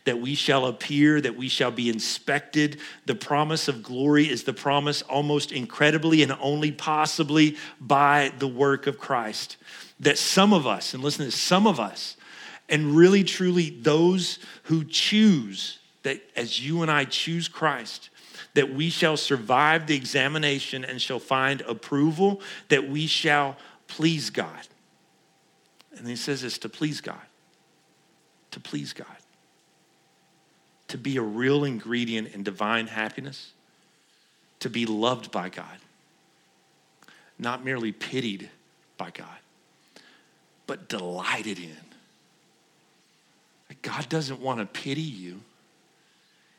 that 0.05 0.21
we 0.21 0.35
shall 0.35 0.67
appear, 0.67 1.21
that 1.21 1.37
we 1.37 1.49
shall 1.49 1.71
be 1.71 1.89
inspected. 1.89 2.79
The 3.07 3.15
promise 3.15 3.69
of 3.69 3.83
glory 3.83 4.29
is 4.29 4.45
the 4.45 4.53
promise 4.53 5.03
almost 5.03 5.53
incredibly 5.53 6.23
and 6.23 6.37
only 6.41 6.73
possibly 6.73 7.57
by 7.81 8.33
the 8.39 8.49
work 8.49 8.87
of 8.87 8.99
Christ. 8.99 9.57
That 10.01 10.19
some 10.19 10.53
of 10.53 10.67
us, 10.67 10.95
and 10.95 11.03
listen 11.03 11.21
to 11.21 11.25
this, 11.27 11.41
some 11.41 11.67
of 11.67 11.81
us, 11.81 12.17
and 12.69 12.97
really 12.97 13.25
truly 13.25 13.71
those 13.71 14.39
who 14.65 14.85
choose, 14.85 15.79
that 16.03 16.21
as 16.37 16.65
you 16.65 16.83
and 16.83 16.91
I 16.91 17.05
choose 17.05 17.49
Christ, 17.49 18.11
that 18.55 18.73
we 18.73 18.91
shall 18.91 19.17
survive 19.17 19.87
the 19.87 19.97
examination 19.97 20.85
and 20.85 21.01
shall 21.01 21.19
find 21.19 21.61
approval, 21.63 22.41
that 22.69 22.89
we 22.89 23.07
shall 23.07 23.57
please 23.89 24.31
God. 24.31 24.69
And 25.97 26.07
he 26.07 26.17
says 26.17 26.43
this 26.43 26.59
to 26.59 26.69
please 26.69 27.01
God. 27.01 27.17
To 28.53 28.61
please 28.61 28.93
God 28.93 29.07
to 30.89 30.97
be 30.97 31.19
a 31.19 31.23
real 31.23 31.65
ingredient 31.65 32.35
in 32.35 32.43
divine 32.43 32.87
happiness, 32.87 33.53
to 34.61 34.69
be 34.69 34.87
loved 34.87 35.31
by 35.31 35.49
God, 35.49 35.79
not 37.39 37.65
merely 37.65 37.93
pitied 37.93 38.51
by 38.97 39.11
God, 39.11 39.27
but 40.67 40.89
delighted 40.89 41.59
in. 41.59 41.77
God 43.83 44.09
doesn't 44.09 44.41
want 44.41 44.61
to 44.61 44.67
pity 44.67 45.01
you, 45.03 45.41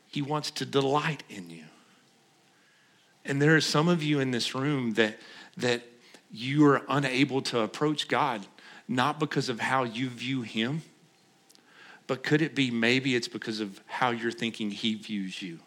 He 0.08 0.22
wants 0.22 0.50
to 0.52 0.64
delight 0.64 1.24
in 1.28 1.50
you. 1.50 1.64
And 3.24 3.42
there 3.42 3.54
are 3.54 3.60
some 3.60 3.88
of 3.88 4.02
you 4.02 4.20
in 4.20 4.30
this 4.30 4.54
room 4.54 4.94
that, 4.94 5.18
that 5.56 5.82
you 6.32 6.66
are 6.66 6.82
unable 6.88 7.42
to 7.42 7.60
approach 7.60 8.08
God, 8.08 8.46
not 8.86 9.18
because 9.18 9.48
of 9.48 9.60
how 9.60 9.84
you 9.84 10.08
view 10.08 10.42
Him, 10.42 10.82
but 12.06 12.22
could 12.22 12.42
it 12.42 12.54
be 12.54 12.70
maybe 12.70 13.14
it's 13.14 13.28
because 13.28 13.60
of 13.60 13.80
how 13.86 14.10
you're 14.10 14.32
thinking 14.32 14.70
He 14.70 14.94
views 14.94 15.40
you? 15.40 15.58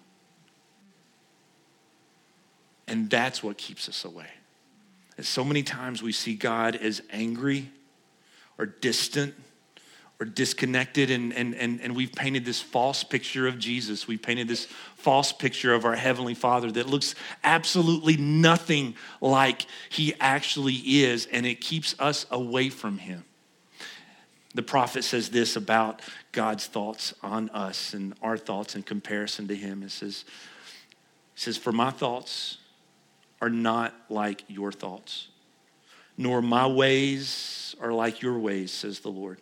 And 2.87 3.09
that's 3.09 3.41
what 3.41 3.57
keeps 3.57 3.87
us 3.87 4.03
away. 4.03 4.27
And 5.17 5.25
so 5.25 5.43
many 5.43 5.63
times 5.63 6.01
we 6.01 6.11
see 6.11 6.35
God 6.35 6.75
as 6.75 7.01
angry 7.11 7.69
or 8.57 8.65
distant 8.65 9.35
or 10.23 10.25
disconnected, 10.25 11.11
and, 11.11 11.33
and, 11.33 11.53
and, 11.53 11.81
and 11.81 11.93
we've 11.97 12.13
painted 12.13 12.45
this 12.45 12.61
false 12.61 13.03
picture 13.03 13.45
of 13.45 13.59
Jesus. 13.59 14.07
We've 14.07 14.21
painted 14.21 14.47
this 14.47 14.67
false 14.95 15.33
picture 15.33 15.73
of 15.73 15.83
our 15.83 15.97
Heavenly 15.97 16.33
Father 16.33 16.71
that 16.71 16.87
looks 16.87 17.13
absolutely 17.43 18.15
nothing 18.15 18.95
like 19.19 19.65
He 19.89 20.13
actually 20.21 20.75
is, 20.75 21.25
and 21.25 21.45
it 21.45 21.55
keeps 21.59 21.93
us 21.99 22.25
away 22.31 22.69
from 22.69 22.99
Him. 22.99 23.25
The 24.55 24.63
prophet 24.63 25.03
says 25.03 25.27
this 25.27 25.57
about 25.57 26.01
God's 26.31 26.67
thoughts 26.67 27.13
on 27.21 27.49
us 27.49 27.93
and 27.93 28.13
our 28.21 28.37
thoughts 28.37 28.77
in 28.77 28.83
comparison 28.83 29.49
to 29.49 29.55
Him. 29.55 29.83
It 29.83 29.91
says, 29.91 30.23
it 31.35 31.41
says 31.41 31.57
For 31.57 31.73
my 31.73 31.91
thoughts 31.91 32.59
are 33.41 33.49
not 33.49 33.93
like 34.07 34.45
your 34.47 34.71
thoughts, 34.71 35.27
nor 36.17 36.41
my 36.41 36.65
ways 36.65 37.75
are 37.81 37.91
like 37.91 38.21
your 38.21 38.39
ways, 38.39 38.71
says 38.71 39.01
the 39.01 39.09
Lord. 39.09 39.39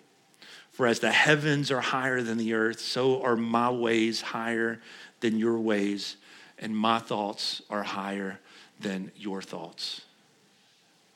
For 0.71 0.87
as 0.87 0.99
the 0.99 1.11
heavens 1.11 1.69
are 1.69 1.81
higher 1.81 2.21
than 2.21 2.37
the 2.37 2.53
earth, 2.53 2.79
so 2.79 3.21
are 3.21 3.35
my 3.35 3.69
ways 3.69 4.21
higher 4.21 4.79
than 5.19 5.37
your 5.37 5.59
ways, 5.59 6.15
and 6.57 6.75
my 6.75 6.99
thoughts 6.99 7.61
are 7.69 7.83
higher 7.83 8.39
than 8.79 9.11
your 9.15 9.41
thoughts. 9.41 10.01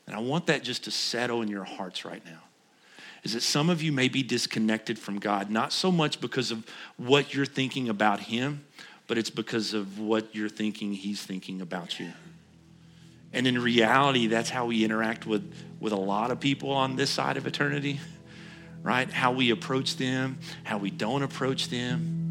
And 0.07 0.15
I 0.15 0.19
want 0.19 0.47
that 0.47 0.63
just 0.63 0.83
to 0.83 0.91
settle 0.91 1.41
in 1.41 1.47
your 1.47 1.63
hearts 1.63 2.05
right 2.05 2.23
now. 2.25 2.39
Is 3.23 3.33
that 3.33 3.41
some 3.41 3.71
of 3.71 3.81
you 3.81 3.91
may 3.91 4.07
be 4.07 4.21
disconnected 4.21 4.99
from 4.99 5.19
God, 5.19 5.49
not 5.49 5.73
so 5.73 5.91
much 5.91 6.21
because 6.21 6.51
of 6.51 6.67
what 6.97 7.33
you're 7.33 7.45
thinking 7.45 7.89
about 7.89 8.19
Him, 8.19 8.63
but 9.07 9.17
it's 9.17 9.31
because 9.31 9.73
of 9.73 9.99
what 9.99 10.35
you're 10.35 10.49
thinking 10.49 10.93
He's 10.93 11.23
thinking 11.23 11.61
about 11.61 11.99
you. 11.99 12.11
And 13.33 13.47
in 13.47 13.59
reality, 13.59 14.27
that's 14.27 14.49
how 14.49 14.67
we 14.67 14.85
interact 14.85 15.25
with, 15.25 15.51
with 15.79 15.91
a 15.91 15.97
lot 15.97 16.29
of 16.29 16.39
people 16.39 16.71
on 16.71 16.95
this 16.95 17.09
side 17.09 17.37
of 17.37 17.47
eternity 17.47 17.99
right? 18.85 19.11
How 19.11 19.31
we 19.31 19.49
approach 19.49 19.97
them, 19.97 20.37
how 20.63 20.77
we 20.77 20.91
don't 20.91 21.23
approach 21.23 21.69
them. 21.69 22.21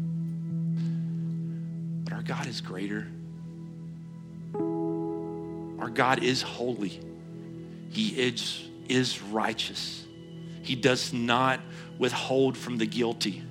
But 2.05 2.13
our 2.13 2.23
God 2.23 2.47
is 2.47 2.61
greater. 2.61 3.05
Our 4.55 5.89
God 5.89 6.23
is 6.23 6.41
holy. 6.41 7.01
He 7.89 8.07
is, 8.07 8.65
is 8.87 9.21
righteous. 9.21 10.05
He 10.61 10.75
does 10.75 11.11
not 11.11 11.59
withhold 11.99 12.57
from 12.57 12.77
the 12.77 12.85
guilty. 12.85 13.43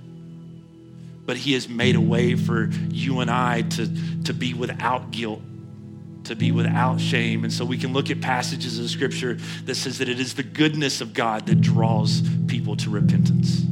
But 1.27 1.37
He 1.37 1.53
has 1.53 1.69
made 1.69 1.97
a 1.97 2.01
way 2.01 2.37
for 2.37 2.71
you 2.89 3.21
and 3.21 3.31
I 3.31 3.61
to, 3.63 4.23
to 4.25 4.33
be 4.33 4.55
without 4.55 5.11
guilt 5.11 5.43
to 6.25 6.35
be 6.35 6.53
without 6.53 7.01
shame. 7.01 7.45
And 7.45 7.53
so 7.53 7.65
we 7.65 7.79
can 7.79 7.93
look 7.93 8.11
at 8.11 8.21
passages 8.21 8.79
of 8.79 8.89
scripture 8.89 9.39
that 9.65 9.75
says 9.75 9.99
that 9.99 10.09
it 10.09 10.21
is 10.21 10.35
the 10.35 10.43
goodness 10.43 11.01
of 11.01 11.15
God 11.15 11.47
that 11.47 11.61
draws 11.61 12.23
people 12.47 12.77
to 12.77 12.91
repentance. 12.91 13.63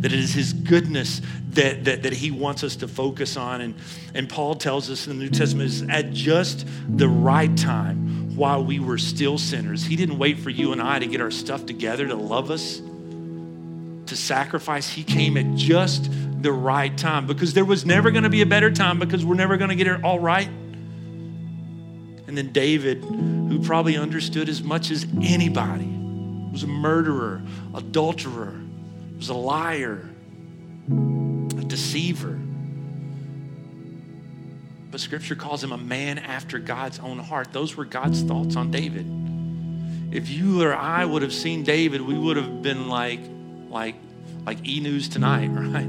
That 0.00 0.12
it 0.12 0.18
is 0.18 0.34
his 0.34 0.52
goodness 0.52 1.22
that, 1.50 1.84
that, 1.84 2.02
that 2.02 2.12
he 2.12 2.30
wants 2.30 2.62
us 2.62 2.76
to 2.76 2.88
focus 2.88 3.36
on. 3.36 3.60
And, 3.60 3.74
and 4.14 4.28
Paul 4.28 4.54
tells 4.54 4.90
us 4.90 5.06
in 5.06 5.18
the 5.18 5.24
New 5.24 5.30
Testament 5.30 5.68
is 5.68 5.82
at 5.82 6.12
just 6.12 6.66
the 6.88 7.08
right 7.08 7.56
time 7.56 8.36
while 8.36 8.62
we 8.62 8.78
were 8.78 8.98
still 8.98 9.38
sinners. 9.38 9.84
He 9.84 9.96
didn't 9.96 10.18
wait 10.18 10.38
for 10.38 10.50
you 10.50 10.72
and 10.72 10.82
I 10.82 10.98
to 10.98 11.06
get 11.06 11.20
our 11.20 11.30
stuff 11.30 11.64
together 11.64 12.06
to 12.06 12.14
love 12.14 12.50
us, 12.50 12.78
to 12.78 14.16
sacrifice. 14.16 14.88
He 14.88 15.02
came 15.02 15.36
at 15.38 15.54
just 15.56 16.10
the 16.42 16.52
right 16.52 16.96
time 16.96 17.26
because 17.26 17.54
there 17.54 17.64
was 17.64 17.86
never 17.86 18.10
going 18.10 18.24
to 18.24 18.30
be 18.30 18.42
a 18.42 18.46
better 18.46 18.70
time 18.70 18.98
because 18.98 19.24
we're 19.24 19.34
never 19.34 19.56
going 19.56 19.70
to 19.70 19.76
get 19.76 19.86
it 19.86 20.04
all 20.04 20.20
right. 20.20 20.48
And 22.26 22.36
then 22.36 22.52
David, 22.52 23.04
who 23.04 23.62
probably 23.62 23.96
understood 23.96 24.48
as 24.48 24.62
much 24.62 24.90
as 24.90 25.06
anybody, 25.22 25.88
was 26.50 26.62
a 26.62 26.66
murderer, 26.66 27.42
adulterer, 27.74 28.60
was 29.16 29.28
a 29.28 29.34
liar, 29.34 30.08
a 30.90 31.64
deceiver. 31.64 32.38
But 34.90 35.00
scripture 35.00 35.34
calls 35.34 35.62
him 35.62 35.72
a 35.72 35.78
man 35.78 36.18
after 36.18 36.58
God's 36.58 36.98
own 36.98 37.18
heart. 37.18 37.52
Those 37.52 37.76
were 37.76 37.84
God's 37.84 38.22
thoughts 38.22 38.56
on 38.56 38.70
David. 38.70 39.06
If 40.12 40.28
you 40.30 40.62
or 40.62 40.74
I 40.74 41.04
would 41.04 41.22
have 41.22 41.32
seen 41.32 41.62
David, 41.62 42.00
we 42.00 42.16
would 42.18 42.36
have 42.36 42.62
been 42.62 42.88
like, 42.88 43.20
like, 43.68 43.96
like 44.44 44.66
E 44.66 44.80
News 44.80 45.08
tonight, 45.08 45.48
right? 45.52 45.86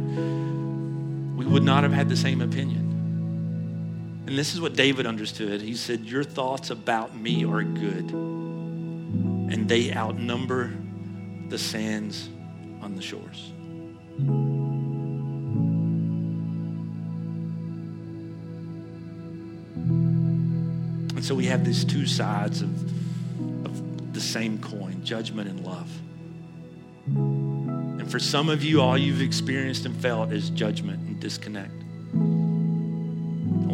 We 1.38 1.45
would 1.45 1.63
not 1.63 1.84
have 1.84 1.93
had 1.93 2.10
the 2.10 2.17
same 2.17 2.41
opinion. 2.41 2.87
And 4.27 4.37
this 4.37 4.53
is 4.53 4.59
what 4.59 4.75
David 4.75 5.07
understood. 5.07 5.61
He 5.61 5.73
said, 5.73 6.01
Your 6.01 6.25
thoughts 6.25 6.69
about 6.69 7.15
me 7.15 7.45
are 7.45 7.63
good, 7.63 8.11
and 8.11 9.69
they 9.69 9.93
outnumber 9.93 10.73
the 11.47 11.57
sands 11.57 12.27
on 12.81 12.93
the 12.93 13.01
shores. 13.01 13.53
And 21.15 21.23
so 21.23 21.33
we 21.33 21.45
have 21.45 21.63
these 21.63 21.85
two 21.85 22.05
sides 22.05 22.61
of, 22.61 22.69
of 23.65 24.13
the 24.13 24.19
same 24.19 24.59
coin 24.59 25.05
judgment 25.05 25.47
and 25.47 25.65
love. 25.65 25.89
And 27.05 28.11
for 28.11 28.19
some 28.19 28.49
of 28.49 28.61
you, 28.61 28.81
all 28.81 28.97
you've 28.97 29.21
experienced 29.21 29.85
and 29.85 29.95
felt 29.95 30.33
is 30.33 30.49
judgment 30.49 30.99
and 31.07 31.17
disconnect 31.17 31.87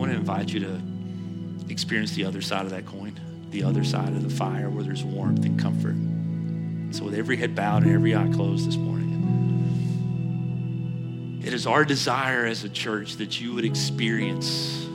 want 0.03 0.11
to 0.11 0.19
invite 0.19 0.49
you 0.49 0.59
to 0.59 0.81
experience 1.69 2.11
the 2.11 2.25
other 2.25 2.41
side 2.41 2.65
of 2.65 2.71
that 2.71 2.85
coin, 2.85 3.17
the 3.51 3.63
other 3.63 3.85
side 3.85 4.09
of 4.09 4.21
the 4.21 4.29
fire 4.29 4.69
where 4.69 4.83
there's 4.83 5.01
warmth 5.01 5.45
and 5.45 5.57
comfort. 5.57 5.95
So, 6.93 7.05
with 7.05 7.13
every 7.13 7.37
head 7.37 7.55
bowed 7.55 7.83
and 7.83 7.93
every 7.93 8.13
eye 8.13 8.27
closed 8.33 8.67
this 8.67 8.75
morning, 8.75 9.13
it 11.41 11.53
is 11.53 11.65
our 11.65 11.85
desire 11.85 12.45
as 12.45 12.65
a 12.65 12.69
church 12.69 13.15
that 13.15 13.39
you 13.39 13.53
would 13.53 13.63
experience 13.63 14.85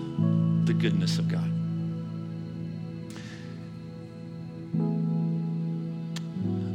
the 0.65 0.75
goodness 0.75 1.19
of 1.19 1.29
God. 1.31 1.51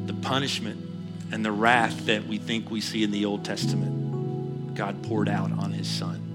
The 0.07 0.15
punishment 0.27 0.83
and 1.31 1.45
the 1.45 1.51
wrath 1.51 2.07
that 2.07 2.25
we 2.25 2.39
think 2.39 2.71
we 2.71 2.81
see 2.81 3.03
in 3.03 3.11
the 3.11 3.25
Old 3.25 3.45
Testament, 3.45 4.73
God 4.73 5.03
poured 5.03 5.29
out 5.29 5.51
on 5.51 5.71
his 5.71 5.87
son 5.87 6.32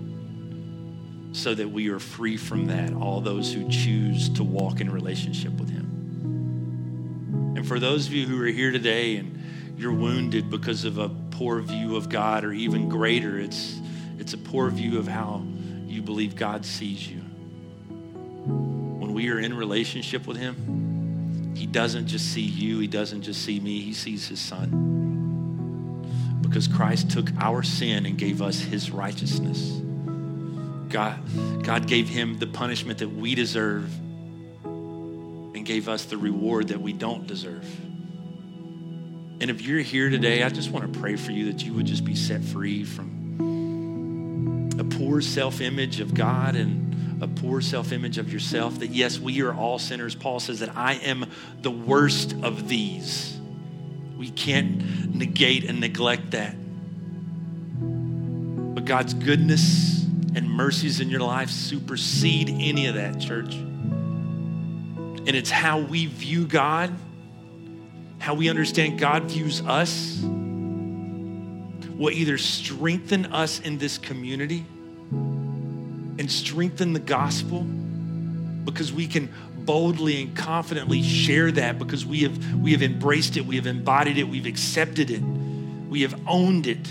so 1.33 1.55
that 1.55 1.71
we 1.71 1.89
are 1.89 1.99
free 1.99 2.37
from 2.37 2.67
that, 2.67 2.93
all 2.93 3.21
those 3.21 3.53
who 3.53 3.69
choose 3.69 4.29
to 4.31 4.43
walk 4.43 4.81
in 4.81 4.91
relationship 4.91 5.53
with 5.53 5.71
Him. 5.71 7.55
And 7.57 7.67
for 7.67 7.79
those 7.79 8.07
of 8.07 8.13
you 8.13 8.27
who 8.27 8.43
are 8.43 8.47
here 8.47 8.71
today 8.71 9.17
and 9.17 9.43
you're 9.77 9.93
wounded 9.93 10.51
because 10.51 10.85
of 10.85 10.99
a 10.99 11.09
poor 11.09 11.61
view 11.61 11.97
of 11.97 12.09
God, 12.09 12.45
or 12.45 12.53
even 12.53 12.89
greater, 12.89 13.39
it's, 13.39 13.81
it's 14.19 14.33
a 14.33 14.39
poor 14.39 14.71
view 14.71 14.99
of 14.99 15.07
how 15.07 15.45
you 15.87 16.03
believe 16.03 16.35
God 16.35 16.65
sees 16.65 17.09
you. 17.09 17.19
When 17.19 19.13
we 19.15 19.31
are 19.31 19.39
in 19.39 19.55
relationship 19.55 20.27
with 20.27 20.37
Him, 20.37 21.55
He 21.57 21.67
doesn't 21.67 22.07
just 22.07 22.33
see 22.33 22.43
you, 22.43 22.79
He 22.81 22.89
doesn't 22.89 23.23
just 23.23 23.45
see 23.45 23.61
me, 23.61 23.81
He 23.81 23.93
sees 23.93 24.27
His 24.29 24.41
Son. 24.41 24.87
Because 26.41 26.67
Christ 26.67 27.11
took 27.11 27.31
our 27.39 27.63
sin 27.63 28.07
and 28.07 28.17
gave 28.17 28.43
us 28.43 28.61
His 28.61 28.91
righteousness. 28.91 29.81
God, 30.89 31.65
God 31.65 31.87
gave 31.87 32.09
him 32.09 32.39
the 32.39 32.47
punishment 32.47 32.99
that 32.99 33.09
we 33.09 33.35
deserve 33.35 33.93
and 34.65 35.65
gave 35.65 35.89
us 35.89 36.05
the 36.05 36.17
reward 36.17 36.69
that 36.69 36.81
we 36.81 36.93
don't 36.93 37.27
deserve. 37.27 37.65
And 39.41 39.51
if 39.51 39.63
you're 39.63 39.81
here 39.81 40.11
today, 40.11 40.43
I 40.43 40.49
just 40.49 40.71
want 40.71 40.93
to 40.93 40.99
pray 40.99 41.17
for 41.17 41.31
you 41.31 41.53
that 41.53 41.65
you 41.65 41.73
would 41.75 41.87
just 41.87 42.05
be 42.05 42.17
set 42.17 42.43
free 42.43 42.85
from 42.85 43.19
a 44.79 44.85
poor 44.85 45.21
self 45.21 45.61
image 45.61 46.01
of 46.01 46.15
God 46.15 46.57
and 46.57 47.23
a 47.23 47.29
poor 47.29 47.61
self 47.61 47.93
image 47.93 48.19
of 48.19 48.33
yourself. 48.33 48.81
That 48.81 48.91
yes, 48.91 49.19
we 49.19 49.41
are 49.43 49.55
all 49.55 49.79
sinners. 49.79 50.15
Paul 50.15 50.41
says 50.41 50.61
that 50.61 50.77
I 50.77 50.95
am 50.95 51.31
the 51.61 51.71
worst 51.71 52.35
of 52.43 52.69
these. 52.69 53.39
We 54.17 54.31
can't 54.31 55.15
negate 55.15 55.65
and 55.65 55.79
neglect 55.81 56.33
that. 56.33 56.57
But 58.75 58.85
God's 58.85 59.15
goodness, 59.15 59.98
and 60.35 60.49
mercies 60.49 61.01
in 61.01 61.09
your 61.09 61.21
life 61.21 61.51
supersede 61.51 62.49
any 62.51 62.87
of 62.87 62.95
that, 62.95 63.19
church. 63.21 63.55
And 63.55 65.31
it's 65.31 65.51
how 65.51 65.81
we 65.81 66.07
view 66.07 66.47
God, 66.47 66.93
how 68.19 68.35
we 68.35 68.49
understand 68.49 68.99
God 68.99 69.25
views 69.25 69.61
us. 69.63 70.21
will 70.23 72.11
either 72.11 72.39
strengthen 72.39 73.27
us 73.27 73.61
in 73.61 73.79
this 73.79 73.99
community 73.99 74.65
and 75.11 76.31
strengthen 76.31 76.93
the 76.93 77.01
gospel 77.01 77.63
because 78.65 78.93
we 78.93 79.07
can 79.07 79.29
boldly 79.69 80.23
and 80.23 80.37
confidently 80.37 81.03
share 81.03 81.51
that 81.53 81.79
because 81.79 82.07
we 82.07 82.21
have 82.21 82.55
we 82.55 82.73
have 82.73 82.83
embraced 82.83 83.37
it, 83.37 83.45
we 83.45 83.57
have 83.57 83.67
embodied 83.67 84.17
it, 84.17 84.25
we've 84.25 84.47
accepted 84.47 85.11
it, 85.11 85.21
we 85.91 86.03
have 86.03 86.19
owned 86.27 86.67
it. 86.67 86.89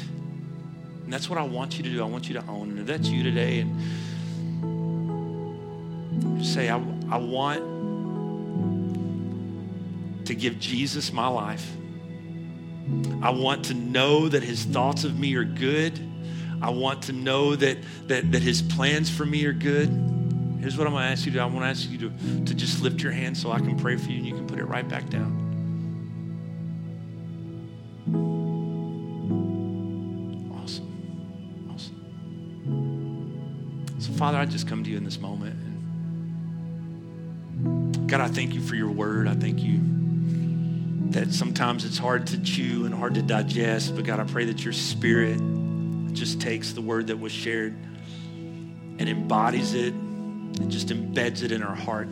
And 1.07 1.13
that's 1.13 1.29
what 1.29 1.39
I 1.39 1.43
want 1.43 1.77
you 1.77 1.83
to 1.85 1.89
do. 1.89 2.03
I 2.03 2.05
want 2.05 2.27
you 2.27 2.33
to 2.33 2.45
own. 2.49 2.71
And 2.71 2.79
if 2.79 2.85
that's 2.85 3.07
you 3.07 3.23
today, 3.23 3.61
and 3.61 3.73
say, 6.45 6.69
I, 6.69 6.83
I 7.09 7.15
want 7.15 7.61
to 10.25 10.35
give 10.35 10.59
Jesus 10.59 11.13
my 11.13 11.29
life. 11.29 11.65
I 13.21 13.29
want 13.29 13.63
to 13.67 13.73
know 13.73 14.27
that 14.27 14.43
his 14.43 14.65
thoughts 14.65 15.05
of 15.05 15.17
me 15.17 15.33
are 15.35 15.45
good. 15.45 15.97
I 16.61 16.71
want 16.71 17.03
to 17.03 17.13
know 17.13 17.55
that, 17.55 17.77
that, 18.07 18.29
that 18.33 18.41
his 18.41 18.61
plans 18.61 19.09
for 19.09 19.25
me 19.25 19.45
are 19.45 19.53
good. 19.53 19.87
Here's 20.59 20.77
what 20.77 20.87
I'm 20.87 20.93
going 20.93 21.05
to 21.05 21.09
ask 21.09 21.25
you 21.25 21.31
to 21.31 21.37
do. 21.37 21.41
I 21.41 21.45
want 21.45 21.59
to 21.61 21.69
ask 21.69 21.89
you 21.89 21.99
to, 21.99 22.09
to 22.47 22.53
just 22.53 22.81
lift 22.81 23.01
your 23.01 23.13
hand 23.13 23.37
so 23.37 23.49
I 23.49 23.59
can 23.59 23.79
pray 23.79 23.95
for 23.95 24.09
you 24.09 24.17
and 24.17 24.25
you 24.27 24.35
can 24.35 24.45
put 24.45 24.59
it 24.59 24.65
right 24.65 24.85
back 24.89 25.07
down. 25.09 25.46
Father, 34.17 34.39
I 34.39 34.45
just 34.45 34.67
come 34.67 34.83
to 34.83 34.89
you 34.89 34.97
in 34.97 35.03
this 35.03 35.19
moment. 35.19 35.55
And 37.63 38.09
God, 38.09 38.19
I 38.19 38.27
thank 38.27 38.55
you 38.55 38.61
for 38.61 38.73
your 38.73 38.89
word. 38.89 39.27
I 39.27 39.35
thank 39.35 39.61
you 39.61 39.79
that 41.11 41.31
sometimes 41.31 41.85
it's 41.85 41.99
hard 41.99 42.25
to 42.27 42.41
chew 42.41 42.85
and 42.85 42.95
hard 42.95 43.13
to 43.13 43.21
digest, 43.21 43.95
but 43.95 44.05
God, 44.05 44.19
I 44.19 44.23
pray 44.23 44.45
that 44.45 44.63
your 44.63 44.73
spirit 44.73 45.39
just 46.13 46.41
takes 46.41 46.73
the 46.73 46.81
word 46.81 47.07
that 47.07 47.19
was 47.19 47.31
shared 47.31 47.75
and 48.97 49.07
embodies 49.07 49.75
it 49.75 49.93
and 49.93 50.71
just 50.71 50.87
embeds 50.87 51.43
it 51.43 51.51
in 51.51 51.61
our 51.61 51.75
heart. 51.75 52.09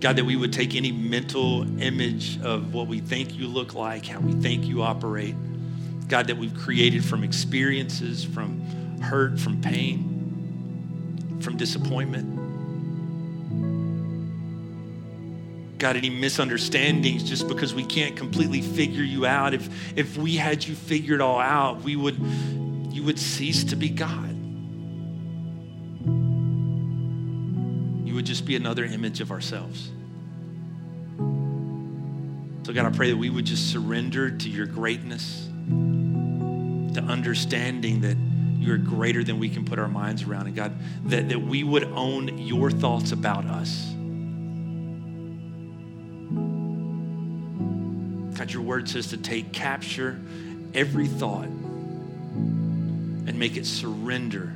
God, 0.00 0.16
that 0.16 0.24
we 0.24 0.34
would 0.34 0.52
take 0.52 0.74
any 0.74 0.90
mental 0.90 1.62
image 1.80 2.40
of 2.42 2.74
what 2.74 2.88
we 2.88 2.98
think 2.98 3.36
you 3.36 3.46
look 3.46 3.74
like, 3.74 4.06
how 4.06 4.18
we 4.18 4.32
think 4.32 4.64
you 4.64 4.82
operate. 4.82 5.36
God, 6.08 6.26
that 6.26 6.36
we've 6.36 6.54
created 6.54 7.04
from 7.04 7.22
experiences, 7.22 8.24
from 8.24 8.60
hurt, 9.04 9.38
from 9.38 9.60
pain, 9.60 11.38
from 11.40 11.56
disappointment. 11.56 12.40
God, 15.78 15.96
any 15.96 16.08
misunderstandings 16.08 17.24
just 17.24 17.46
because 17.46 17.74
we 17.74 17.84
can't 17.84 18.16
completely 18.16 18.62
figure 18.62 19.02
you 19.02 19.26
out. 19.26 19.52
If, 19.52 19.68
if 19.96 20.16
we 20.16 20.36
had 20.36 20.66
you 20.66 20.74
figured 20.74 21.20
all 21.20 21.38
out, 21.38 21.82
we 21.82 21.94
would, 21.94 22.16
you 22.90 23.02
would 23.02 23.18
cease 23.18 23.64
to 23.64 23.76
be 23.76 23.90
God. 23.90 24.30
You 28.06 28.14
would 28.14 28.24
just 28.24 28.46
be 28.46 28.56
another 28.56 28.84
image 28.84 29.20
of 29.20 29.30
ourselves. 29.30 29.90
So, 32.64 32.72
God, 32.72 32.86
I 32.86 32.90
pray 32.96 33.10
that 33.10 33.16
we 33.18 33.28
would 33.28 33.44
just 33.44 33.70
surrender 33.70 34.30
to 34.30 34.48
your 34.48 34.64
greatness, 34.64 35.50
to 36.94 37.02
understanding 37.06 38.00
that 38.00 38.16
you're 38.64 38.78
greater 38.78 39.22
than 39.22 39.38
we 39.38 39.48
can 39.48 39.64
put 39.64 39.78
our 39.78 39.88
minds 39.88 40.22
around. 40.24 40.46
And 40.46 40.56
God, 40.56 40.72
that, 41.06 41.28
that 41.28 41.40
we 41.40 41.62
would 41.62 41.84
own 41.84 42.38
your 42.38 42.70
thoughts 42.70 43.12
about 43.12 43.44
us 43.44 43.94
God, 48.44 48.52
your 48.52 48.62
word 48.62 48.88
says 48.88 49.08
to 49.08 49.16
take, 49.16 49.52
capture 49.52 50.20
every 50.74 51.06
thought 51.06 51.46
and 51.46 53.38
make 53.38 53.56
it 53.56 53.64
surrender 53.64 54.52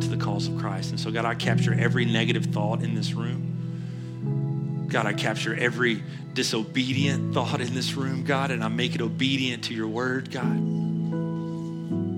to 0.00 0.08
the 0.08 0.16
cause 0.16 0.48
of 0.48 0.58
Christ. 0.58 0.90
And 0.90 1.00
so, 1.00 1.10
God, 1.10 1.24
I 1.24 1.34
capture 1.34 1.72
every 1.72 2.04
negative 2.04 2.46
thought 2.46 2.82
in 2.82 2.94
this 2.94 3.12
room. 3.14 4.88
God, 4.90 5.06
I 5.06 5.12
capture 5.12 5.54
every 5.54 6.02
disobedient 6.34 7.32
thought 7.32 7.60
in 7.60 7.72
this 7.72 7.94
room, 7.94 8.24
God, 8.24 8.50
and 8.50 8.62
I 8.64 8.68
make 8.68 8.94
it 8.94 9.00
obedient 9.00 9.64
to 9.64 9.74
your 9.74 9.88
word, 9.88 10.30
God. 10.30 10.89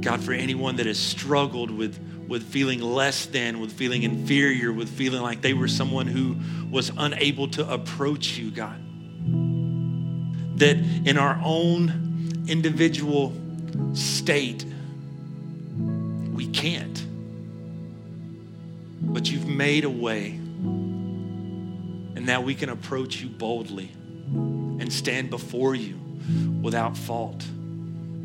God, 0.03 0.23
for 0.23 0.33
anyone 0.33 0.77
that 0.77 0.87
has 0.87 0.99
struggled 0.99 1.71
with, 1.71 1.99
with 2.29 2.43
feeling 2.43 2.81
less 2.81 3.27
than, 3.27 3.61
with 3.61 3.73
feeling 3.73 4.03
inferior, 4.03 4.73
with 4.73 4.89
feeling 4.89 5.23
like 5.23 5.41
they 5.41 5.55
were 5.55 5.69
someone 5.69 6.07
who 6.07 6.37
was 6.71 6.91
unable 6.97 7.49
to 7.49 7.73
approach 7.73 8.37
you, 8.37 8.51
God 8.51 8.83
that 10.63 10.77
in 10.77 11.19
our 11.19 11.41
own 11.45 12.45
individual 12.47 13.33
state, 13.95 14.65
we 16.33 16.47
can't. 16.47 17.05
But 19.01 19.29
you've 19.29 19.49
made 19.49 19.83
a 19.85 19.91
way. 19.91 20.29
And 22.15 22.25
now 22.25 22.43
we 22.43 22.55
can 22.55 22.69
approach 22.69 23.21
you 23.21 23.29
boldly 23.29 23.91
and 24.33 24.93
stand 24.93 25.31
before 25.31 25.75
you 25.75 25.99
without 26.63 26.97
fault, 26.97 27.45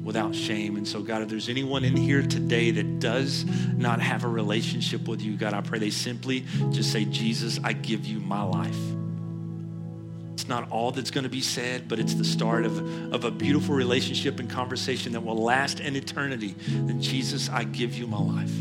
without 0.07 0.33
shame. 0.33 0.77
And 0.77 0.87
so, 0.87 1.01
God, 1.01 1.21
if 1.21 1.27
there's 1.27 1.49
anyone 1.49 1.83
in 1.83 1.97
here 1.97 2.21
today 2.21 2.71
that 2.71 3.01
does 3.01 3.43
not 3.75 3.99
have 3.99 4.23
a 4.23 4.27
relationship 4.29 5.05
with 5.05 5.21
you, 5.21 5.35
God, 5.35 5.53
I 5.53 5.59
pray 5.59 5.79
they 5.79 5.89
simply 5.89 6.45
just 6.71 6.93
say, 6.93 7.03
Jesus, 7.03 7.59
I 7.61 7.73
give 7.73 8.05
you 8.05 8.21
my 8.21 8.41
life. 8.41 8.79
It's 10.31 10.47
not 10.47 10.71
all 10.71 10.91
that's 10.91 11.11
going 11.11 11.25
to 11.25 11.29
be 11.29 11.41
said, 11.41 11.89
but 11.89 11.99
it's 11.99 12.13
the 12.13 12.23
start 12.23 12.65
of, 12.65 13.13
of 13.13 13.25
a 13.25 13.31
beautiful 13.31 13.75
relationship 13.75 14.39
and 14.39 14.49
conversation 14.49 15.11
that 15.11 15.19
will 15.19 15.43
last 15.43 15.81
an 15.81 15.97
eternity. 15.97 16.55
Then, 16.69 17.01
Jesus, 17.01 17.49
I 17.49 17.65
give 17.65 17.97
you 17.97 18.07
my 18.07 18.21
life. 18.21 18.53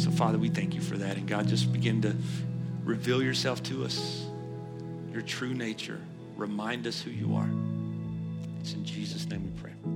So, 0.00 0.10
Father, 0.10 0.36
we 0.36 0.48
thank 0.48 0.74
you 0.74 0.80
for 0.80 0.96
that. 0.96 1.16
And 1.16 1.28
God, 1.28 1.46
just 1.46 1.72
begin 1.72 2.02
to 2.02 2.16
reveal 2.82 3.22
yourself 3.22 3.62
to 3.64 3.84
us, 3.84 4.26
your 5.12 5.22
true 5.22 5.54
nature. 5.54 6.00
Remind 6.36 6.86
us 6.86 7.00
who 7.00 7.10
you 7.10 7.34
are. 7.34 7.48
It's 8.60 8.74
in 8.74 8.84
Jesus' 8.84 9.26
name 9.26 9.44
we 9.44 9.60
pray. 9.60 9.95